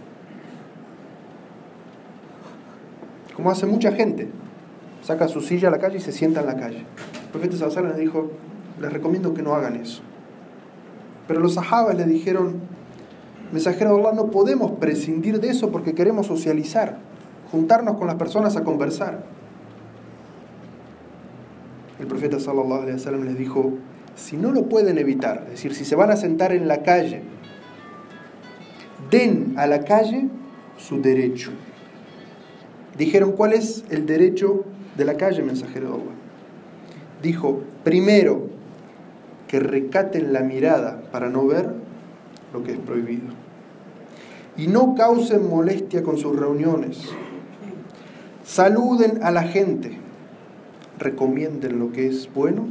Como 3.34 3.50
hace 3.50 3.66
mucha 3.66 3.92
gente, 3.92 4.28
saca 5.02 5.28
su 5.28 5.40
silla 5.40 5.68
a 5.68 5.70
la 5.70 5.78
calle 5.78 5.98
y 5.98 6.00
se 6.00 6.12
sienta 6.12 6.40
en 6.40 6.46
la 6.46 6.56
calle. 6.56 6.78
El 7.24 7.30
profeta 7.30 7.66
wasallam 7.66 7.90
les 7.90 7.98
dijo, 7.98 8.30
les 8.80 8.92
recomiendo 8.92 9.34
que 9.34 9.42
no 9.42 9.54
hagan 9.54 9.76
eso. 9.76 10.02
Pero 11.26 11.40
los 11.40 11.54
sahabas 11.54 11.96
le 11.96 12.04
dijeron, 12.04 12.60
mensajero 13.52 13.94
de 13.94 14.00
Allah, 14.00 14.12
no 14.12 14.30
podemos 14.30 14.72
prescindir 14.72 15.40
de 15.40 15.48
eso 15.48 15.70
porque 15.70 15.94
queremos 15.94 16.26
socializar, 16.26 16.98
juntarnos 17.50 17.96
con 17.96 18.06
las 18.06 18.16
personas 18.16 18.56
a 18.56 18.64
conversar. 18.64 19.24
El 21.98 22.06
profeta 22.06 22.38
sallallahu 22.38 22.82
alaihi 22.82 22.94
wasallam 22.94 23.24
les 23.24 23.38
dijo, 23.38 23.72
si 24.16 24.36
no 24.36 24.52
lo 24.52 24.68
pueden 24.68 24.98
evitar, 24.98 25.42
es 25.46 25.52
decir, 25.52 25.74
si 25.74 25.84
se 25.84 25.96
van 25.96 26.10
a 26.10 26.16
sentar 26.16 26.52
en 26.52 26.68
la 26.68 26.82
calle, 26.82 27.22
den 29.10 29.54
a 29.56 29.66
la 29.66 29.84
calle 29.84 30.28
su 30.76 31.00
derecho. 31.00 31.50
Dijeron, 32.96 33.32
¿cuál 33.32 33.52
es 33.52 33.84
el 33.90 34.06
derecho 34.06 34.64
de 34.96 35.04
la 35.04 35.16
calle, 35.16 35.42
mensajero 35.42 35.88
de? 35.88 36.14
Dijo, 37.22 37.62
primero, 37.82 38.48
que 39.48 39.60
recaten 39.60 40.32
la 40.32 40.40
mirada 40.40 41.02
para 41.10 41.30
no 41.30 41.46
ver 41.46 41.70
lo 42.52 42.62
que 42.62 42.72
es 42.72 42.78
prohibido. 42.78 43.28
Y 44.56 44.68
no 44.68 44.94
causen 44.94 45.48
molestia 45.48 46.02
con 46.02 46.18
sus 46.18 46.38
reuniones. 46.38 47.08
Saluden 48.44 49.22
a 49.22 49.30
la 49.30 49.42
gente. 49.42 49.98
Recomienden 50.98 51.78
lo 51.78 51.90
que 51.90 52.06
es 52.06 52.28
bueno 52.32 52.66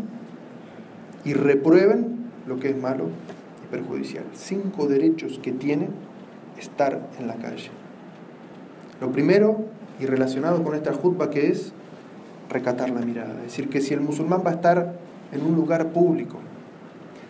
y 1.26 1.34
reprueben 1.34 2.30
lo 2.48 2.60
que 2.60 2.70
es 2.70 2.78
malo 2.78 3.08
y 3.64 3.72
perjudicial. 3.72 4.24
Cinco 4.34 4.88
derechos 4.88 5.40
que 5.42 5.52
tiene 5.52 5.90
estar 6.58 7.10
en 7.20 7.28
la 7.28 7.36
calle. 7.36 7.70
Lo 9.02 9.12
primero, 9.12 9.66
y 10.00 10.06
relacionado 10.06 10.64
con 10.64 10.76
esta 10.76 10.94
jutba, 10.94 11.30
que 11.30 11.48
es 11.48 11.74
recatar 12.50 12.90
la 12.90 13.02
mirada. 13.02 13.34
Es 13.38 13.52
decir, 13.52 13.70
que 13.70 13.82
si 13.82 13.94
el 13.94 14.02
musulmán 14.02 14.44
va 14.46 14.52
a 14.52 14.54
estar 14.56 14.94
en 15.32 15.42
un 15.42 15.56
lugar 15.56 15.90
público, 15.90 16.38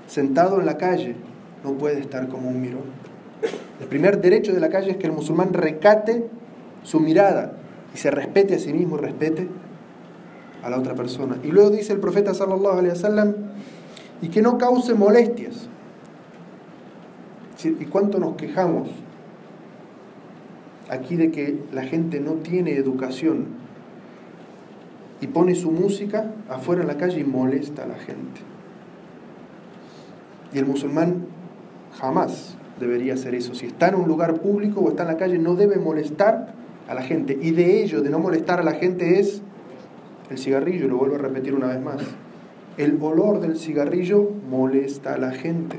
sentado 0.07 0.59
en 0.59 0.65
la 0.65 0.77
calle, 0.77 1.15
no 1.63 1.73
puede 1.73 1.99
estar 1.99 2.27
como 2.27 2.49
un 2.49 2.61
mirón. 2.61 2.83
El 3.81 3.87
primer 3.87 4.21
derecho 4.21 4.53
de 4.53 4.59
la 4.59 4.69
calle 4.69 4.91
es 4.91 4.97
que 4.97 5.07
el 5.07 5.13
musulmán 5.13 5.53
recate 5.53 6.27
su 6.83 6.99
mirada 6.99 7.53
y 7.93 7.97
se 7.97 8.11
respete 8.11 8.55
a 8.55 8.59
sí 8.59 8.73
mismo 8.73 8.97
y 8.97 9.01
respete 9.01 9.47
a 10.63 10.69
la 10.69 10.77
otra 10.77 10.95
persona. 10.95 11.37
Y 11.43 11.47
luego 11.47 11.69
dice 11.69 11.93
el 11.93 11.99
profeta 11.99 12.33
sallallahu 12.33 12.79
alaihi 12.79 12.89
wasallam 12.89 13.33
y 14.21 14.29
que 14.29 14.41
no 14.41 14.57
cause 14.57 14.93
molestias. 14.93 15.67
¿Y 17.63 17.85
cuánto 17.85 18.19
nos 18.19 18.35
quejamos 18.35 18.89
aquí 20.93 21.15
de 21.15 21.31
que 21.31 21.59
la 21.71 21.83
gente 21.83 22.19
no 22.19 22.33
tiene 22.33 22.75
educación 22.75 23.47
y 25.21 25.27
pone 25.27 25.55
su 25.55 25.71
música 25.71 26.31
afuera 26.49 26.81
en 26.81 26.87
la 26.87 26.97
calle 26.97 27.19
y 27.19 27.23
molesta 27.23 27.83
a 27.83 27.87
la 27.87 27.95
gente? 27.95 28.41
Y 30.53 30.59
el 30.59 30.65
musulmán 30.65 31.25
jamás 31.99 32.55
debería 32.79 33.13
hacer 33.13 33.35
eso. 33.35 33.53
Si 33.55 33.65
está 33.65 33.89
en 33.89 33.95
un 33.95 34.07
lugar 34.07 34.41
público 34.41 34.81
o 34.81 34.89
está 34.89 35.03
en 35.03 35.09
la 35.09 35.17
calle, 35.17 35.37
no 35.39 35.55
debe 35.55 35.77
molestar 35.77 36.53
a 36.87 36.93
la 36.93 37.01
gente. 37.01 37.37
Y 37.41 37.51
de 37.51 37.83
ello, 37.83 38.01
de 38.01 38.09
no 38.09 38.19
molestar 38.19 38.59
a 38.59 38.63
la 38.63 38.73
gente, 38.73 39.19
es 39.19 39.41
el 40.29 40.37
cigarrillo, 40.37 40.87
lo 40.87 40.97
vuelvo 40.97 41.15
a 41.15 41.19
repetir 41.19 41.53
una 41.53 41.67
vez 41.67 41.81
más. 41.81 42.01
El 42.77 42.97
olor 43.01 43.39
del 43.39 43.57
cigarrillo 43.57 44.29
molesta 44.49 45.13
a 45.13 45.17
la 45.17 45.31
gente. 45.31 45.77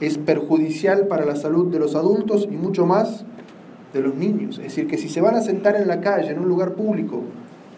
Es 0.00 0.16
perjudicial 0.16 1.06
para 1.08 1.26
la 1.26 1.36
salud 1.36 1.70
de 1.70 1.78
los 1.78 1.94
adultos 1.94 2.48
y 2.50 2.56
mucho 2.56 2.86
más 2.86 3.24
de 3.92 4.00
los 4.00 4.14
niños. 4.14 4.58
Es 4.58 4.64
decir, 4.64 4.86
que 4.86 4.98
si 4.98 5.08
se 5.08 5.20
van 5.20 5.34
a 5.34 5.42
sentar 5.42 5.76
en 5.76 5.88
la 5.88 6.00
calle, 6.00 6.30
en 6.30 6.38
un 6.38 6.48
lugar 6.48 6.72
público, 6.72 7.22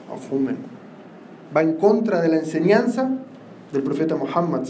no 0.09 0.17
fumen. 0.17 0.57
Va 1.55 1.63
en 1.63 1.75
contra 1.75 2.21
de 2.21 2.29
la 2.29 2.37
enseñanza 2.37 3.11
del 3.73 3.83
profeta 3.83 4.17
Muhammad. 4.17 4.63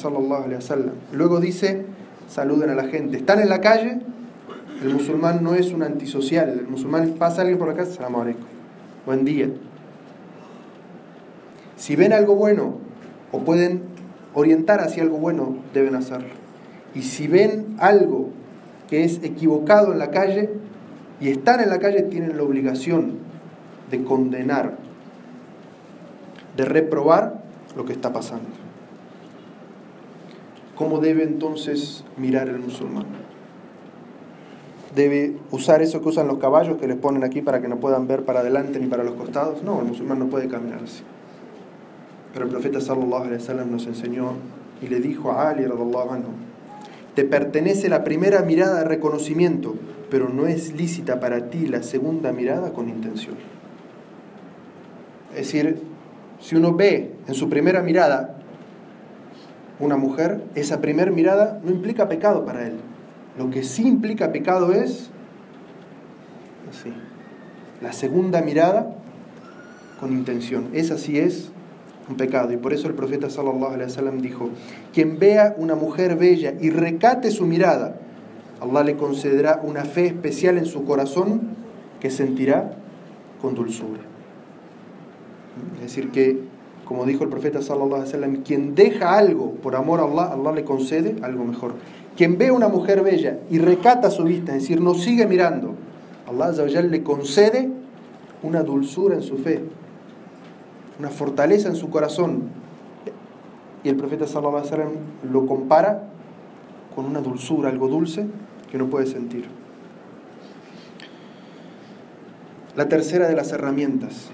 Luego 1.13 1.41
dice, 1.41 1.85
saluden 2.29 2.71
a 2.71 2.75
la 2.75 2.85
gente. 2.85 3.17
Están 3.17 3.41
en 3.41 3.49
la 3.49 3.61
calle, 3.61 4.01
el 4.83 4.91
musulmán 4.91 5.43
no 5.43 5.55
es 5.55 5.73
un 5.73 5.83
antisocial, 5.83 6.59
el 6.59 6.67
musulmán 6.67 7.15
pasa 7.19 7.43
alguien 7.43 7.59
por 7.59 7.69
la 7.69 7.75
casa, 7.75 7.93
salam 7.93 8.17
alaikum. 8.17 8.43
Buen 9.07 9.25
día. 9.25 9.49
Si 11.77 11.97
ven 11.97 12.13
algo 12.13 12.37
bueno 12.37 12.75
o 13.33 13.41
pueden 13.41 13.83
orientar 14.35 14.81
hacia 14.81 15.03
algo 15.03 15.19
bueno, 15.19 15.57
deben 15.75 15.95
hacerlo. 15.95 16.29
Y 16.95 17.03
si 17.03 17.27
ven 17.27 17.77
algo 17.79 18.31
que 18.89 19.05
es 19.05 19.23
equivocado 19.23 19.93
en 19.93 19.99
la 19.99 20.11
calle 20.11 20.51
y 21.23 21.29
están 21.31 21.61
en 21.61 21.71
la 21.71 21.79
calle, 21.79 22.03
tienen 22.03 22.37
la 22.37 22.43
obligación 22.43 23.13
de 23.93 24.03
condenar, 24.03 24.77
de 26.57 26.65
reprobar 26.65 27.45
lo 27.77 27.85
que 27.85 27.93
está 27.93 28.13
pasando. 28.13 28.49
¿Cómo 30.75 30.99
debe 30.99 31.23
entonces 31.23 32.03
mirar 32.17 32.49
el 32.49 32.59
musulmán? 32.59 33.07
¿Debe 34.97 35.37
usar 35.53 35.81
eso 35.81 36.03
que 36.03 36.09
usan 36.09 36.27
los 36.27 36.39
caballos 36.39 36.79
que 36.79 36.89
les 36.89 36.97
ponen 36.97 37.23
aquí 37.23 37.41
para 37.41 37.63
que 37.63 37.69
no 37.69 37.77
puedan 37.79 38.09
ver 38.09 38.25
para 38.25 38.41
adelante 38.41 38.81
ni 38.81 38.89
para 38.89 39.05
los 39.05 39.15
costados? 39.15 39.63
No, 39.63 39.79
el 39.79 39.87
musulmán 39.87 40.19
no 40.19 40.27
puede 40.27 40.49
caminar 40.49 40.81
así. 40.83 41.05
Pero 42.33 42.47
el 42.47 42.51
profeta 42.51 42.81
sallallahu 42.81 43.23
alaihi 43.23 43.37
wasallam 43.37 43.71
nos 43.71 43.87
enseñó 43.87 44.33
y 44.83 44.89
le 44.89 44.99
dijo 44.99 45.31
a 45.31 45.51
Ali 45.51 45.67
radallahu 45.67 46.11
anhu, 46.11 46.31
te 47.15 47.25
pertenece 47.25 47.89
la 47.89 48.03
primera 48.03 48.43
mirada 48.43 48.81
de 48.81 48.85
reconocimiento, 48.87 49.77
pero 50.13 50.29
no 50.29 50.47
es 50.47 50.75
lícita 50.75 51.21
para 51.21 51.49
ti 51.49 51.67
la 51.67 51.83
segunda 51.83 52.33
mirada 52.33 52.75
con 52.75 52.91
intención. 52.91 53.35
Es 55.31 55.47
decir, 55.47 55.81
si 56.39 56.55
uno 56.55 56.75
ve 56.75 57.15
en 57.27 57.33
su 57.33 57.49
primera 57.49 57.81
mirada 57.81 58.37
una 59.81 59.97
mujer, 59.97 60.43
esa 60.55 60.83
primera 60.83 61.11
mirada 61.11 61.63
no 61.65 61.71
implica 61.71 62.11
pecado 62.11 62.45
para 62.45 62.67
él. 62.67 62.75
Lo 63.39 63.49
que 63.49 63.63
sí 63.63 63.89
implica 63.89 64.33
pecado 64.33 64.75
es. 64.75 65.09
La 67.81 67.95
segunda 67.95 68.43
mirada 68.43 68.95
con 69.99 70.13
intención. 70.13 70.69
Esa 70.75 70.99
sí 70.99 71.19
es 71.19 71.51
un 72.11 72.19
pecado. 72.19 72.53
Y 72.53 72.59
por 72.59 72.75
eso 72.75 72.87
el 72.87 72.93
profeta 72.93 73.29
dijo, 74.21 74.51
quien 74.93 75.19
vea 75.19 75.55
una 75.57 75.75
mujer 75.75 76.17
bella 76.17 76.53
y 76.61 76.69
recate 76.69 77.31
su 77.31 77.47
mirada, 77.47 77.97
Allah 78.63 78.85
le 78.85 78.97
concederá 78.97 79.61
una 79.65 79.85
fe 79.85 80.07
especial 80.07 80.57
en 80.57 80.67
su 80.67 80.85
corazón 80.85 81.41
que 82.01 82.11
sentirá 82.11 82.77
con 83.41 83.57
dulzura. 83.57 84.01
Es 85.77 85.83
decir, 85.83 86.13
que 86.13 86.39
como 86.85 87.05
dijo 87.05 87.25
el 87.25 87.31
profeta 87.31 87.61
sallallahu 87.61 88.05
alaihi 88.15 88.39
quien 88.45 88.77
deja 88.77 89.17
algo 89.17 89.55
por 89.55 89.75
amor 89.75 89.99
a 89.99 90.05
Allah, 90.05 90.33
Allah 90.33 90.53
le 90.53 90.65
concede 90.65 91.17
algo 91.23 91.45
mejor. 91.45 91.75
Quien 92.17 92.39
ve 92.39 92.49
a 92.49 92.53
una 92.53 92.69
mujer 92.69 93.03
bella 93.03 93.41
y 93.51 93.59
recata 93.59 94.11
su 94.11 94.23
vista, 94.23 94.55
es 94.55 94.63
decir, 94.63 94.81
no 94.81 94.95
sigue 94.95 95.27
mirando, 95.27 95.75
Allah 96.29 96.53
le 96.83 97.03
concede 97.03 97.69
una 98.45 98.63
dulzura 98.63 99.17
en 99.17 99.23
su 99.23 99.39
fe, 99.39 99.65
una 101.01 101.09
fortaleza 101.09 101.69
en 101.69 101.77
su 101.77 101.91
corazón. 101.91 102.45
Y 103.83 103.89
el 103.89 103.97
profeta 103.97 104.29
sallallahu 104.29 104.59
alaihi 104.59 104.71
wasallam 104.71 104.93
lo 105.33 105.47
compara 105.47 106.05
con 106.95 107.07
una 107.07 107.21
dulzura, 107.21 107.69
algo 107.69 107.89
dulce 107.89 108.27
que 108.73 108.79
no 108.79 108.89
puede 108.89 109.05
sentir. 109.05 109.45
La 112.75 112.89
tercera 112.89 113.29
de 113.29 113.37
las 113.37 113.53
herramientas 113.53 114.31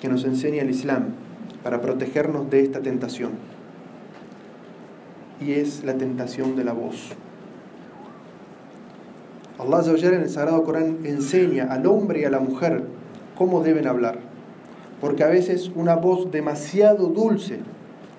que 0.00 0.08
nos 0.08 0.24
enseña 0.24 0.62
el 0.62 0.70
Islam 0.70 1.06
para 1.64 1.80
protegernos 1.80 2.48
de 2.50 2.62
esta 2.62 2.80
tentación 2.82 3.32
y 5.40 5.54
es 5.54 5.82
la 5.82 5.94
tentación 5.94 6.54
de 6.54 6.62
la 6.62 6.72
voz. 6.72 7.10
Allah 9.58 9.92
en 9.92 10.22
el 10.22 10.30
Sagrado 10.30 10.62
Corán 10.62 10.98
enseña 11.02 11.64
al 11.64 11.84
hombre 11.86 12.20
y 12.20 12.24
a 12.24 12.30
la 12.30 12.38
mujer 12.38 12.84
cómo 13.36 13.60
deben 13.64 13.88
hablar, 13.88 14.20
porque 15.00 15.24
a 15.24 15.28
veces 15.28 15.72
una 15.74 15.96
voz 15.96 16.30
demasiado 16.30 17.08
dulce 17.08 17.58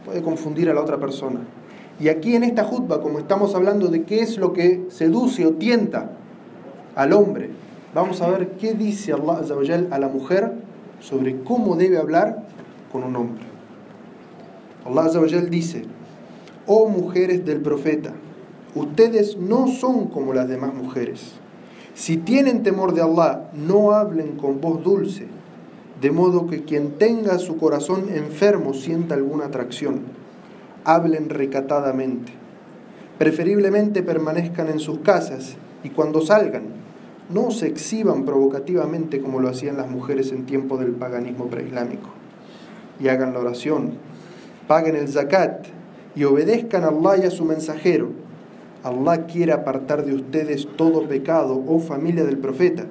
puede 0.04 0.21
confundir 0.21 0.69
a 0.69 0.73
la 0.73 0.82
otra 0.82 0.97
persona. 0.97 1.39
Y 1.99 2.07
aquí 2.07 2.35
en 2.35 2.43
esta 2.43 2.63
jutba, 2.63 3.01
como 3.01 3.19
estamos 3.19 3.55
hablando 3.55 3.89
de 3.89 4.03
qué 4.03 4.21
es 4.21 4.38
lo 4.38 4.53
que 4.53 4.85
seduce 4.89 5.45
o 5.45 5.53
tienta 5.53 6.12
al 6.95 7.13
hombre, 7.13 7.49
vamos 7.93 8.21
a 8.21 8.29
ver 8.29 8.51
qué 8.51 8.73
dice 8.73 9.12
Allah 9.12 9.41
a 9.91 9.99
la 9.99 10.07
mujer 10.07 10.53
sobre 11.01 11.41
cómo 11.43 11.75
debe 11.75 11.97
hablar 11.97 12.43
con 12.91 13.03
un 13.03 13.15
hombre. 13.15 13.43
Allah 14.85 15.09
dice, 15.49 15.83
oh 16.65 16.88
mujeres 16.88 17.45
del 17.45 17.59
profeta, 17.62 18.13
ustedes 18.75 19.38
no 19.38 19.67
son 19.67 20.07
como 20.07 20.33
las 20.33 20.47
demás 20.47 20.73
mujeres. 20.73 21.33
Si 21.95 22.15
tienen 22.15 22.63
temor 22.63 22.93
de 22.93 23.01
Allah, 23.01 23.49
no 23.53 23.91
hablen 23.91 24.38
con 24.38 24.62
voz 24.62 24.81
dulce, 24.83 25.27
de 25.99 26.12
modo 26.12 26.47
que 26.47 26.63
quien 26.63 26.91
tenga 26.91 27.38
su 27.39 27.57
corazón 27.57 28.07
enfermo 28.13 28.73
sienta 28.73 29.15
alguna 29.15 29.45
atracción. 29.45 30.03
Hablen 30.83 31.29
recatadamente. 31.29 32.31
Preferiblemente 33.17 34.01
permanezcan 34.01 34.69
en 34.69 34.79
sus 34.79 34.99
casas 34.99 35.57
y 35.83 35.89
cuando 35.89 36.21
salgan, 36.21 36.63
no 37.29 37.51
se 37.51 37.67
exhiban 37.67 38.25
provocativamente 38.25 39.21
como 39.21 39.39
lo 39.39 39.49
hacían 39.49 39.77
las 39.77 39.89
mujeres 39.89 40.31
en 40.31 40.45
tiempo 40.45 40.77
del 40.77 40.91
paganismo 40.91 41.47
preislámico. 41.47 42.09
Y 42.99 43.07
hagan 43.07 43.33
la 43.33 43.39
oración, 43.39 43.93
paguen 44.67 44.95
el 44.95 45.07
zakat 45.07 45.67
y 46.15 46.23
obedezcan 46.23 46.83
a 46.83 46.87
Allah 46.87 47.23
y 47.23 47.27
a 47.27 47.31
su 47.31 47.45
mensajero. 47.45 48.09
Allah 48.83 49.25
quiere 49.25 49.51
apartar 49.51 50.05
de 50.05 50.15
ustedes 50.15 50.67
todo 50.75 51.07
pecado, 51.07 51.63
oh 51.67 51.79
familia 51.79 52.23
del 52.23 52.37
profeta, 52.37 52.85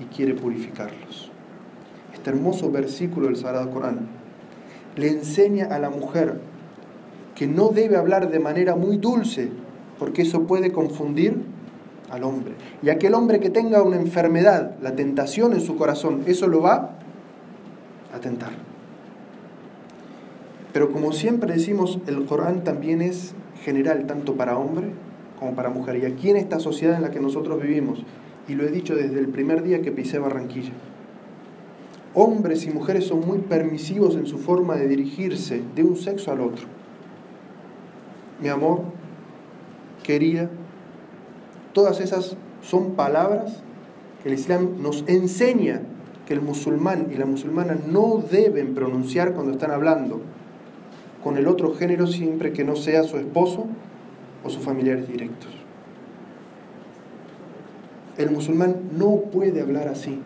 y 0.00 0.04
quiere 0.04 0.34
purificarlos. 0.34 1.30
Este 2.14 2.30
hermoso 2.30 2.70
versículo 2.70 3.26
del 3.26 3.36
Sagrado 3.36 3.70
Corán 3.70 4.08
le 4.96 5.08
enseña 5.08 5.66
a 5.66 5.78
la 5.78 5.90
mujer 5.90 6.40
que 7.36 7.46
no 7.46 7.68
debe 7.68 7.96
hablar 7.96 8.30
de 8.30 8.40
manera 8.40 8.74
muy 8.74 8.96
dulce, 8.96 9.50
porque 9.98 10.22
eso 10.22 10.42
puede 10.42 10.72
confundir 10.72 11.36
al 12.10 12.24
hombre. 12.24 12.54
Y 12.82 12.88
aquel 12.88 13.14
hombre 13.14 13.38
que 13.38 13.50
tenga 13.50 13.82
una 13.82 13.96
enfermedad, 13.96 14.74
la 14.82 14.96
tentación 14.96 15.52
en 15.52 15.60
su 15.60 15.76
corazón, 15.76 16.22
eso 16.26 16.48
lo 16.48 16.62
va 16.62 16.98
a 18.12 18.18
tentar. 18.20 18.52
Pero 20.72 20.90
como 20.92 21.12
siempre 21.12 21.52
decimos, 21.52 21.98
el 22.06 22.24
Corán 22.24 22.64
también 22.64 23.02
es 23.02 23.34
general, 23.62 24.06
tanto 24.06 24.34
para 24.34 24.58
hombre 24.58 24.88
como 25.38 25.54
para 25.54 25.70
mujer. 25.70 25.96
Y 25.96 26.06
aquí 26.06 26.30
en 26.30 26.36
esta 26.36 26.58
sociedad 26.58 26.96
en 26.96 27.02
la 27.02 27.10
que 27.10 27.20
nosotros 27.20 27.60
vivimos, 27.62 28.04
y 28.48 28.54
lo 28.54 28.64
he 28.64 28.70
dicho 28.70 28.94
desde 28.94 29.18
el 29.18 29.28
primer 29.28 29.62
día 29.62 29.82
que 29.82 29.92
pisé 29.92 30.18
Barranquilla, 30.18 30.72
hombres 32.14 32.66
y 32.66 32.70
mujeres 32.70 33.06
son 33.06 33.26
muy 33.26 33.38
permisivos 33.38 34.16
en 34.16 34.26
su 34.26 34.38
forma 34.38 34.76
de 34.76 34.88
dirigirse 34.88 35.62
de 35.74 35.82
un 35.82 35.96
sexo 35.96 36.32
al 36.32 36.40
otro. 36.40 36.75
Mi 38.40 38.48
amor, 38.48 38.82
querida, 40.02 40.50
todas 41.72 42.00
esas 42.00 42.36
son 42.62 42.92
palabras 42.92 43.62
que 44.22 44.28
el 44.28 44.34
Islam 44.34 44.82
nos 44.82 45.04
enseña 45.06 45.80
que 46.26 46.34
el 46.34 46.42
musulmán 46.42 47.08
y 47.12 47.16
la 47.16 47.26
musulmana 47.26 47.76
no 47.86 48.22
deben 48.30 48.74
pronunciar 48.74 49.32
cuando 49.32 49.52
están 49.52 49.70
hablando 49.70 50.20
con 51.22 51.36
el 51.36 51.46
otro 51.46 51.74
género 51.74 52.06
siempre 52.06 52.52
que 52.52 52.64
no 52.64 52.76
sea 52.76 53.04
su 53.04 53.16
esposo 53.16 53.66
o 54.44 54.50
sus 54.50 54.62
familiares 54.62 55.08
directos. 55.08 55.50
El 58.18 58.30
musulmán 58.30 58.76
no 58.96 59.16
puede 59.32 59.60
hablar 59.60 59.88
así. 59.88 60.20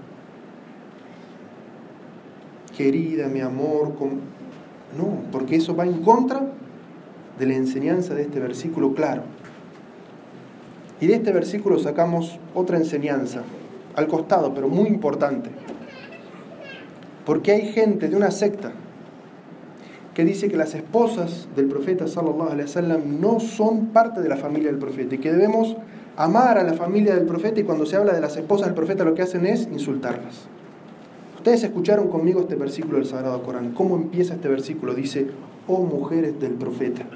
Querida, 2.76 3.28
mi 3.28 3.40
amor, 3.40 3.94
no, 4.96 5.30
porque 5.30 5.56
eso 5.56 5.76
va 5.76 5.84
en 5.84 6.02
contra 6.02 6.52
de 7.40 7.46
la 7.46 7.54
enseñanza 7.54 8.14
de 8.14 8.22
este 8.22 8.38
versículo 8.38 8.92
claro. 8.94 9.22
Y 11.00 11.06
de 11.06 11.14
este 11.14 11.32
versículo 11.32 11.78
sacamos 11.78 12.38
otra 12.54 12.76
enseñanza, 12.76 13.42
al 13.96 14.06
costado, 14.06 14.52
pero 14.54 14.68
muy 14.68 14.88
importante. 14.88 15.48
Porque 17.24 17.52
hay 17.52 17.72
gente 17.72 18.08
de 18.08 18.16
una 18.16 18.30
secta 18.30 18.72
que 20.12 20.24
dice 20.24 20.48
que 20.48 20.56
las 20.56 20.74
esposas 20.74 21.48
del 21.56 21.66
profeta 21.66 22.06
sallallahu 22.06 22.50
alaihi 22.50 22.64
wasallam 22.64 23.20
no 23.20 23.40
son 23.40 23.86
parte 23.86 24.20
de 24.20 24.28
la 24.28 24.36
familia 24.36 24.68
del 24.68 24.78
profeta 24.78 25.14
y 25.14 25.18
que 25.18 25.32
debemos 25.32 25.76
amar 26.16 26.58
a 26.58 26.64
la 26.64 26.74
familia 26.74 27.14
del 27.14 27.24
profeta 27.24 27.60
y 27.60 27.64
cuando 27.64 27.86
se 27.86 27.96
habla 27.96 28.12
de 28.12 28.20
las 28.20 28.36
esposas 28.36 28.66
del 28.66 28.74
profeta 28.74 29.04
lo 29.04 29.14
que 29.14 29.22
hacen 29.22 29.46
es 29.46 29.66
insultarlas. 29.72 30.48
Ustedes 31.36 31.62
escucharon 31.64 32.08
conmigo 32.08 32.40
este 32.40 32.56
versículo 32.56 32.98
del 32.98 33.06
Sagrado 33.06 33.42
Corán. 33.42 33.72
¿Cómo 33.72 33.96
empieza 33.96 34.34
este 34.34 34.48
versículo? 34.48 34.92
Dice, 34.92 35.28
oh 35.66 35.84
mujeres 35.84 36.38
del 36.38 36.52
profeta. 36.52 37.06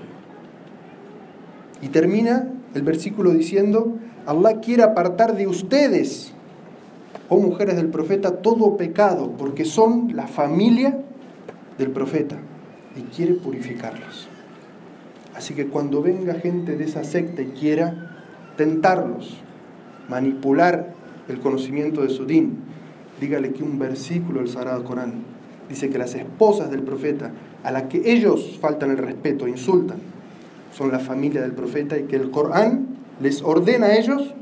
Y 1.84 1.88
termina 1.88 2.48
el 2.74 2.80
versículo 2.80 3.32
diciendo, 3.32 3.98
Allah 4.24 4.60
quiere 4.60 4.82
apartar 4.82 5.36
de 5.36 5.46
ustedes, 5.46 6.32
oh 7.28 7.38
mujeres 7.38 7.76
del 7.76 7.88
profeta, 7.88 8.38
todo 8.38 8.78
pecado, 8.78 9.32
porque 9.36 9.66
son 9.66 10.16
la 10.16 10.26
familia 10.26 10.98
del 11.76 11.90
profeta 11.90 12.38
y 12.96 13.02
quiere 13.14 13.34
purificarlos. 13.34 14.28
Así 15.34 15.52
que 15.52 15.66
cuando 15.66 16.00
venga 16.00 16.32
gente 16.36 16.74
de 16.78 16.84
esa 16.84 17.04
secta 17.04 17.42
y 17.42 17.48
quiera 17.48 18.16
tentarlos, 18.56 19.36
manipular 20.08 20.94
el 21.28 21.38
conocimiento 21.40 22.00
de 22.00 22.08
su 22.08 22.24
din, 22.24 22.60
dígale 23.20 23.52
que 23.52 23.62
un 23.62 23.78
versículo 23.78 24.38
del 24.38 24.48
Sagrado 24.48 24.84
Corán 24.84 25.22
dice 25.68 25.90
que 25.90 25.98
las 25.98 26.14
esposas 26.14 26.70
del 26.70 26.82
profeta, 26.82 27.32
a 27.62 27.70
las 27.70 27.84
que 27.84 28.10
ellos 28.10 28.56
faltan 28.58 28.90
el 28.90 28.96
respeto, 28.96 29.46
insultan, 29.46 30.13
son 30.76 30.90
la 30.90 30.98
familia 30.98 31.40
del 31.40 31.52
profeta 31.52 31.96
y 31.96 32.04
que 32.04 32.16
el 32.16 32.30
Corán 32.30 32.96
les 33.20 33.42
ordena 33.42 33.87
a 33.87 33.96
ellos 33.96 34.34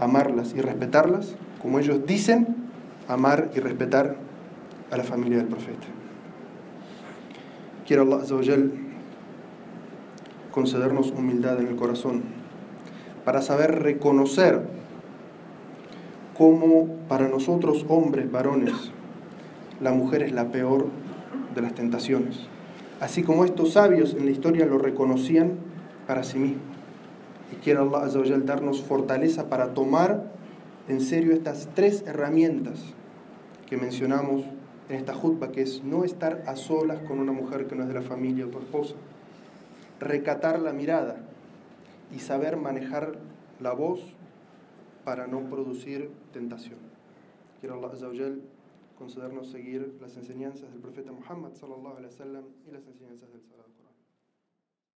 amarlas 0.00 0.54
y 0.54 0.60
respetarlas, 0.60 1.36
como 1.62 1.78
ellos 1.78 2.04
dicen 2.06 2.56
amar 3.06 3.50
y 3.54 3.60
respetar 3.60 4.16
a 4.90 4.96
la 4.96 5.04
familia 5.04 5.38
del 5.38 5.46
profeta. 5.46 5.86
Quiero 7.86 8.02
Allah 8.02 8.56
concedernos 10.50 11.12
humildad 11.12 11.60
en 11.60 11.68
el 11.68 11.76
corazón 11.76 12.22
para 13.24 13.42
saber 13.42 13.82
reconocer 13.82 14.62
cómo 16.36 16.88
para 17.08 17.28
nosotros 17.28 17.86
hombres, 17.88 18.30
varones, 18.30 18.74
la 19.80 19.92
mujer 19.92 20.22
es 20.22 20.32
la 20.32 20.50
peor 20.50 20.86
de 21.54 21.62
las 21.62 21.74
tentaciones. 21.74 22.40
Así 23.00 23.22
como 23.22 23.44
estos 23.44 23.74
sabios 23.74 24.14
en 24.14 24.24
la 24.24 24.32
historia 24.32 24.66
lo 24.66 24.78
reconocían 24.78 25.67
para 26.08 26.24
sí 26.24 26.38
mismos. 26.38 26.62
Y 27.52 27.56
quiero 27.56 27.82
Allah 27.94 28.38
darnos 28.38 28.82
fortaleza 28.82 29.50
para 29.50 29.74
tomar 29.74 30.32
en 30.88 31.02
serio 31.02 31.34
estas 31.34 31.68
tres 31.74 32.02
herramientas 32.06 32.80
que 33.68 33.76
mencionamos 33.76 34.42
en 34.88 34.96
esta 34.96 35.12
jutba, 35.12 35.52
que 35.52 35.60
es 35.60 35.84
no 35.84 36.04
estar 36.04 36.42
a 36.46 36.56
solas 36.56 36.98
con 37.06 37.20
una 37.20 37.32
mujer 37.32 37.66
que 37.66 37.76
no 37.76 37.82
es 37.82 37.88
de 37.88 37.94
la 37.94 38.02
familia 38.02 38.46
o 38.46 38.48
tu 38.48 38.58
esposa, 38.58 38.94
recatar 40.00 40.60
la 40.60 40.72
mirada 40.72 41.16
y 42.10 42.20
saber 42.20 42.56
manejar 42.56 43.18
la 43.60 43.74
voz 43.74 44.00
para 45.04 45.26
no 45.26 45.42
producir 45.50 46.10
tentación. 46.32 46.78
Quiero 47.60 47.74
Allah 47.74 48.36
concedernos 48.96 49.50
seguir 49.50 49.98
las 50.00 50.16
enseñanzas 50.16 50.70
del 50.72 50.80
profeta 50.80 51.12
Muhammad 51.12 51.52
sallallahu 51.52 51.98
alaihi 51.98 52.12
wasallam 52.12 52.44
y 52.66 52.72
las 52.72 52.86
enseñanzas 52.86 53.30
del 53.30 53.42
Sagrado 53.42 53.67